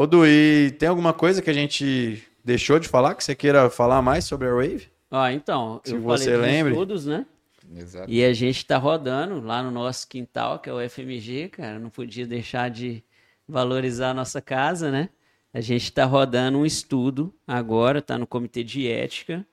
[0.00, 3.68] Ô, Du, e tem alguma coisa que a gente deixou de falar que você queira
[3.68, 4.88] falar mais sobre a Wave?
[5.10, 6.72] Ah, então, Se eu você falei lembre.
[6.72, 7.26] estudos, né?
[7.76, 8.10] Exato.
[8.10, 11.90] E a gente tá rodando lá no nosso quintal, que é o FMG, cara, não
[11.90, 13.04] podia deixar de
[13.46, 15.10] valorizar a nossa casa, né?
[15.52, 19.46] A gente está rodando um estudo agora, está no comitê de ética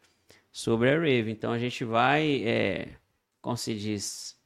[0.49, 1.29] sobre a Rave.
[1.29, 2.87] Então a gente vai, é,
[3.41, 4.37] como se diz,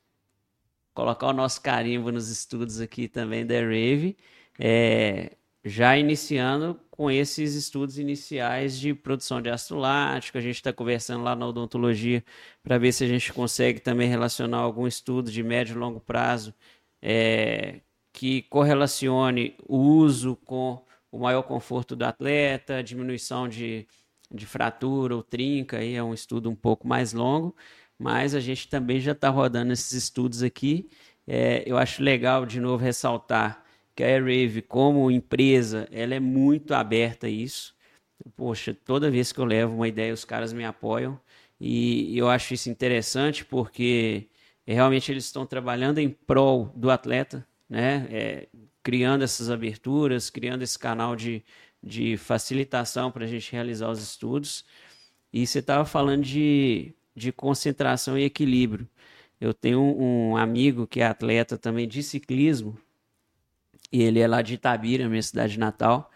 [0.95, 4.17] colocar o nosso carimbo nos estudos aqui também da Rave.
[4.57, 5.33] É,
[5.63, 10.37] já iniciando com esses estudos iniciais de produção de ácido lático.
[10.37, 12.23] A gente está conversando lá na odontologia
[12.63, 16.53] para ver se a gente consegue também relacionar algum estudo de médio e longo prazo
[17.01, 17.81] é,
[18.13, 23.87] que correlacione o uso com o maior conforto do atleta, diminuição de,
[24.31, 27.55] de fratura ou trinca, aí é um estudo um pouco mais longo,
[27.99, 30.89] mas a gente também já está rodando esses estudos aqui.
[31.27, 33.63] É, eu acho legal, de novo, ressaltar
[33.95, 37.75] que a Airwave, como empresa, ela é muito aberta a isso.
[38.35, 41.19] Poxa, toda vez que eu levo uma ideia, os caras me apoiam.
[41.59, 44.27] E eu acho isso interessante porque
[44.65, 48.07] realmente eles estão trabalhando em prol do atleta, né?
[48.11, 48.47] É,
[48.83, 51.43] criando essas aberturas, criando esse canal de,
[51.83, 54.65] de facilitação para a gente realizar os estudos.
[55.33, 58.87] E você estava falando de, de concentração e equilíbrio.
[59.39, 62.77] Eu tenho um, um amigo que é atleta também de ciclismo,
[63.91, 66.09] E ele é lá de Itabira, minha cidade natal,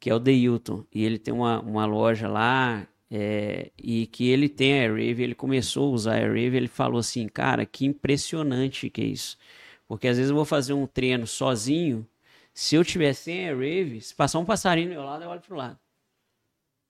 [0.00, 0.84] que é o Deilton.
[0.92, 5.34] E ele tem uma, uma loja lá é, e que ele tem a Airwave, ele
[5.34, 9.38] começou a usar a Airwave, ele falou assim, cara, que impressionante que é isso.
[9.86, 12.06] Porque às vezes eu vou fazer um treino sozinho,
[12.52, 15.56] se eu tiver sem Airwave, se passar um passarinho do meu lado, eu olho pro
[15.56, 15.78] lado.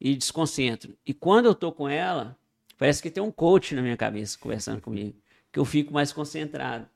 [0.00, 0.96] E desconcentro.
[1.06, 2.36] E quando eu tô com ela,
[2.78, 5.14] parece que tem um coach na minha cabeça conversando comigo,
[5.50, 6.88] que eu fico mais concentrado.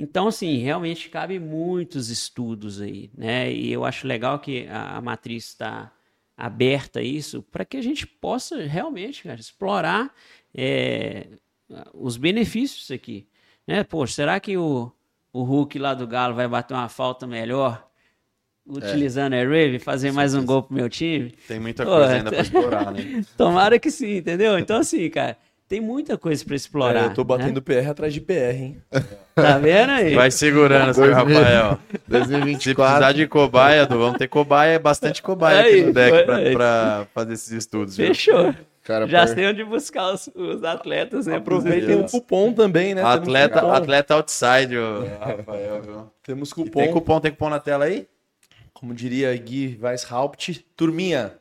[0.00, 3.52] Então, assim, realmente cabe muitos estudos aí, né?
[3.52, 5.92] E eu acho legal que a, a matriz está
[6.34, 10.10] aberta a isso para que a gente possa realmente, cara, explorar
[10.54, 11.26] é,
[11.92, 13.28] os benefícios disso aqui.
[13.66, 13.84] Né?
[13.84, 14.90] Poxa, será que o,
[15.34, 17.86] o Hulk lá do Galo vai bater uma falta melhor
[18.66, 19.42] utilizando é.
[19.42, 21.30] a Rave, fazer mais um gol pro meu time?
[21.46, 23.22] Tem muita coisa ainda para explorar, né?
[23.36, 24.58] Tomara que sim, entendeu?
[24.58, 25.36] Então, assim, cara,
[25.70, 27.04] tem muita coisa para explorar.
[27.04, 27.82] É, eu tô batendo né?
[27.82, 28.82] PR atrás de PR, hein?
[29.36, 30.16] Tá vendo aí?
[30.16, 31.78] Vai segurando, seu Rafael.
[32.08, 32.60] 2024.
[32.60, 37.34] Se precisar de cobaia, vamos ter cobaia, bastante cobaia aí, aqui no deck para fazer
[37.34, 37.94] esses estudos.
[37.94, 38.52] Fechou.
[38.82, 41.36] Cara, Já sei onde buscar os, os atletas, né?
[41.36, 43.04] Aproveitem o cupom também, né?
[43.04, 46.10] Atleta, atleta outside, o Rafael, viu?
[46.24, 46.80] Temos cupom.
[46.80, 48.08] E tem cupom, tem cupom na tela aí?
[48.74, 51.34] Como diria Gui Weishaupt, turminha,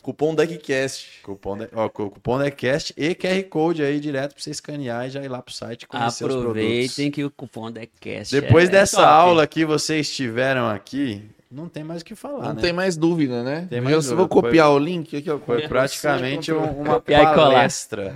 [0.00, 1.22] Cupom DECCAST.
[1.22, 5.22] Cupom, de, ó, cupom DECCAST e QR Code aí direto para você escanear e já
[5.22, 6.62] ir lá pro site conhecer Aproveitem os produtos.
[6.62, 9.08] Aproveitem que o cupom DECCAST Depois é dessa top.
[9.08, 12.60] aula que vocês tiveram aqui, não tem mais o que falar, Não né?
[12.60, 13.66] tem mais dúvida, né?
[13.70, 15.30] Tem mais eu vou copiar foi, o link aqui.
[15.30, 18.14] Ó, foi praticamente uma palestra.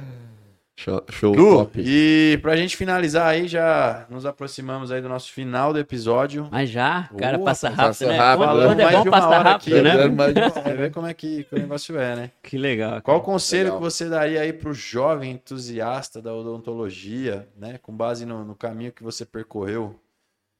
[0.82, 1.80] Show, show Lu, top.
[1.80, 6.48] E pra gente finalizar aí, já nos aproximamos aí do nosso final do episódio.
[6.50, 7.08] Mas já?
[7.12, 8.16] O cara passa rápido, passa né?
[8.16, 8.46] rápido.
[8.46, 10.50] Quando, quando é bom, passa rápido, aqui, né?
[10.50, 12.30] Você vê como é que, que, o negócio é, né?
[12.42, 13.00] Que legal.
[13.00, 13.78] Qual o conselho legal.
[13.78, 17.78] que você daria aí pro jovem entusiasta da odontologia, né?
[17.80, 19.94] Com base no, no caminho que você percorreu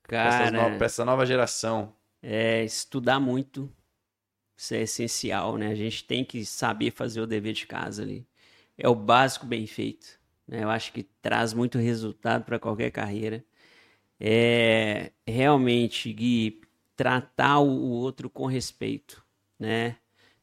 [0.04, 1.92] cara, pra, no, pra essa nova geração?
[2.22, 3.68] É estudar muito.
[4.56, 5.66] Isso é essencial, né?
[5.66, 8.24] A gente tem que saber fazer o dever de casa ali
[8.76, 10.20] é o básico bem feito.
[10.46, 10.64] Né?
[10.64, 13.44] Eu acho que traz muito resultado para qualquer carreira.
[14.20, 16.60] É realmente, Gui,
[16.96, 19.24] tratar o outro com respeito,
[19.58, 19.96] né?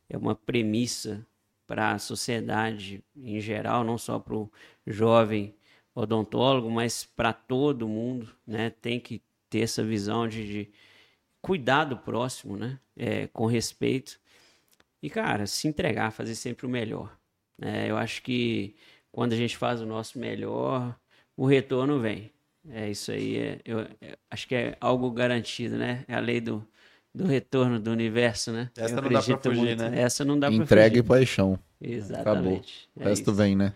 [0.10, 1.26] É uma premissa
[1.68, 4.52] para a sociedade em geral, não só para o
[4.88, 5.56] jovem
[5.94, 8.70] odontólogo, mas para todo mundo, né?
[8.70, 10.72] Tem que ter essa visão de, de
[11.42, 12.80] cuidar do próximo, né?
[12.98, 14.20] É, com respeito.
[15.02, 17.19] E, cara, se entregar, fazer sempre o melhor.
[17.62, 18.76] É, eu acho que
[19.12, 20.96] quando a gente faz o nosso melhor,
[21.36, 22.32] o retorno vem.
[22.70, 23.38] É isso aí.
[23.38, 26.04] É, eu, é, acho que é algo garantido, né?
[26.08, 26.66] É a lei do,
[27.14, 28.70] do retorno do universo, né?
[28.78, 29.84] Essa eu não dá pra fugir, muito.
[29.84, 30.02] né?
[30.02, 31.00] Essa não dá Entrega pra fugir.
[31.00, 31.60] e paixão.
[31.82, 32.90] Exatamente.
[32.96, 33.04] Acabou.
[33.04, 33.34] É o resto isso.
[33.34, 33.74] vem, né?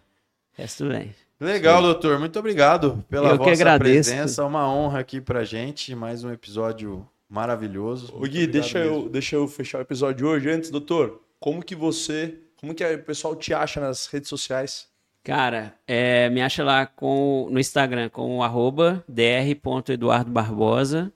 [0.58, 1.16] O resto vem.
[1.40, 1.84] Legal, Sim.
[1.84, 2.20] doutor.
[2.20, 4.46] Muito obrigado pela eu vossa presença.
[4.46, 5.96] Uma honra aqui pra gente.
[5.96, 8.14] Mais um episódio maravilhoso.
[8.16, 10.50] O Gui, deixa eu, deixa eu fechar o episódio de hoje.
[10.50, 14.88] Antes, doutor, como que você como que o pessoal te acha nas redes sociais?
[15.22, 21.12] Cara, é, me acha lá com, no Instagram com o arroba dr.eduardobarbosa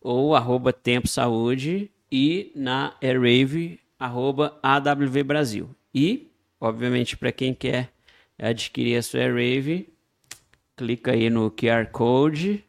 [0.00, 5.70] ou arroba Tempo Saúde e na Airwave, arroba AWV Brasil.
[5.94, 7.90] E, obviamente, para quem quer
[8.36, 9.88] adquirir a sua Airwave,
[10.76, 12.64] clica aí no QR Code,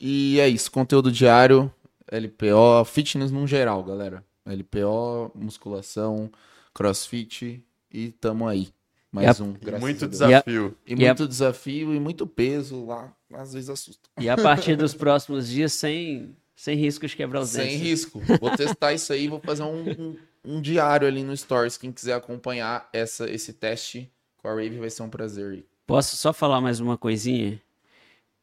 [0.00, 1.74] E é isso, conteúdo diário,
[2.10, 4.22] LPO, fitness no geral, galera.
[4.46, 6.30] LPO, musculação,
[6.78, 7.60] crossfit
[7.90, 8.68] e tamo aí.
[9.10, 10.76] Mais a, um, graças muito desafio.
[10.86, 14.08] E, a, e muito a, desafio e muito peso lá, às vezes assusta.
[14.20, 17.78] E a partir dos próximos dias, sem, sem risco de quebrar os sem dentes.
[17.78, 18.20] Sem risco.
[18.40, 21.76] Vou testar isso aí, vou fazer um, um, um, diário ali no Stories.
[21.76, 25.64] Quem quiser acompanhar essa, esse teste com a Rave vai ser um prazer.
[25.86, 27.60] Posso só falar mais uma coisinha?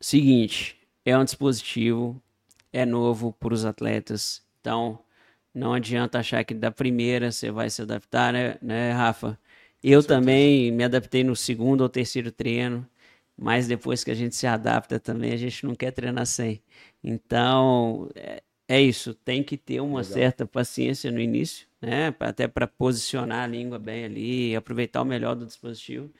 [0.01, 2.21] Seguinte, é um dispositivo,
[2.73, 4.99] é novo para os atletas, então
[5.55, 9.39] não adianta achar que da primeira você vai se adaptar, né, né Rafa?
[9.81, 12.85] Eu também me adaptei no segundo ou terceiro treino,
[13.37, 16.61] mas depois que a gente se adapta também, a gente não quer treinar sem.
[17.01, 20.13] Então, é, é isso, tem que ter uma Legal.
[20.13, 22.13] certa paciência no início, né?
[22.19, 26.11] Até para posicionar a língua bem ali, aproveitar o melhor do dispositivo.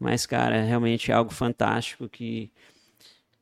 [0.00, 2.50] Mas, cara, realmente é algo fantástico que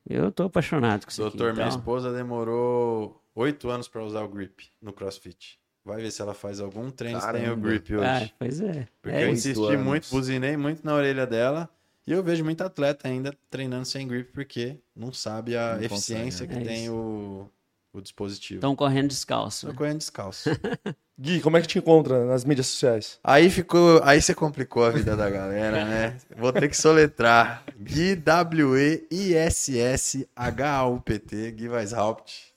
[0.07, 1.79] eu tô apaixonado com isso Doutor, aqui, minha então...
[1.79, 5.59] esposa demorou oito anos para usar o grip no CrossFit.
[5.85, 7.43] Vai ver se ela faz algum treino se Caramba.
[7.45, 8.05] tem o grip hoje.
[8.05, 8.87] Ah, pois é.
[9.01, 9.83] Porque É eu insisti anos.
[9.85, 11.69] muito, buzinei muito na orelha dela.
[12.05, 16.45] E eu vejo muito atleta ainda treinando sem grip porque não sabe a Não eficiência
[16.47, 17.49] consegue, que É tem o,
[17.93, 18.57] o dispositivo.
[18.57, 19.67] Estão correndo descalço.
[19.67, 19.77] Tô né?
[19.77, 20.49] correndo descalço.
[21.21, 23.19] Gui, como é que te encontra nas mídias sociais?
[23.23, 24.01] aí ficou.
[24.03, 26.17] Aí você complicou a vida da galera, né?
[26.37, 27.63] Vou ter que soletrar.
[27.77, 28.15] Gui
[30.25, 32.53] W-E-I-S-S-H-A-U-P-T, Gui Weishaupt.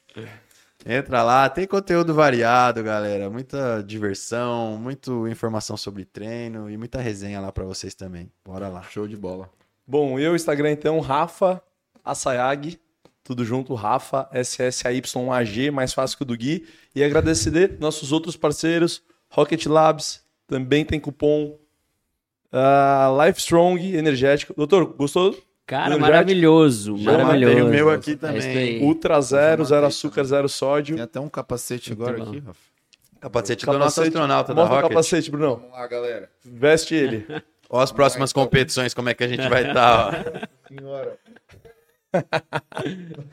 [0.84, 3.30] Entra lá, tem conteúdo variado, galera.
[3.30, 8.30] Muita diversão, muita informação sobre treino e muita resenha lá pra vocês também.
[8.44, 8.82] Bora lá.
[8.82, 9.48] Show de bola.
[9.86, 11.62] Bom, eu, Instagram, então, Rafa
[12.04, 12.80] Assayag.
[13.24, 16.66] Tudo junto, Rafa, S-S-A-Y-A-G, mais fácil que o do Gui.
[16.92, 19.00] E agradecer nossos outros parceiros,
[19.30, 21.56] Rocket Labs, também tem cupom.
[22.52, 24.52] Uh, Life Strong, energético.
[24.54, 25.40] Doutor, gostou?
[25.72, 26.00] Cara, Energético.
[26.12, 26.98] maravilhoso.
[26.98, 27.54] Já Maravilhoso.
[27.54, 28.38] matei o meu aqui É também.
[28.38, 28.80] isso aí.
[28.82, 30.96] Ultra zero, zero açúcar, zero sódio.
[30.96, 32.24] Tem até um capacete agora bom.
[32.24, 32.60] aqui, Rafa.
[33.20, 34.90] Capacete do nosso astronauta da Mostra o Rocket.
[34.90, 35.56] capacete, Brunão.
[35.56, 36.28] Vamos lá, galera.
[36.44, 37.26] Veste ele.
[37.70, 41.16] Ó as próximas competições, como é que a gente vai estar, Senhora.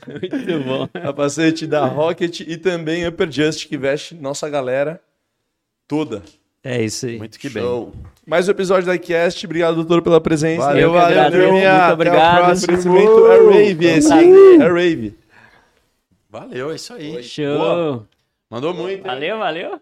[0.08, 0.88] Muito bom.
[0.88, 5.02] capacete da Rocket e também Upper Just, que veste nossa galera
[5.88, 6.24] toda.
[6.64, 7.18] É isso aí.
[7.18, 7.64] Muito que bem.
[8.30, 9.44] Mais um episódio da iCast.
[9.44, 10.64] Obrigado, doutor, pela presença.
[10.68, 11.50] Valeu, valeu, turminha.
[11.52, 12.38] Muito Até o obrigado.
[12.46, 12.98] próximo.
[13.28, 14.14] É Rave esse.
[14.14, 15.18] É Rave.
[16.30, 17.24] Valeu, é isso aí.
[17.24, 18.06] Show.
[18.48, 18.98] Mandou muito.
[19.00, 19.02] hein?
[19.04, 19.82] Valeu, valeu.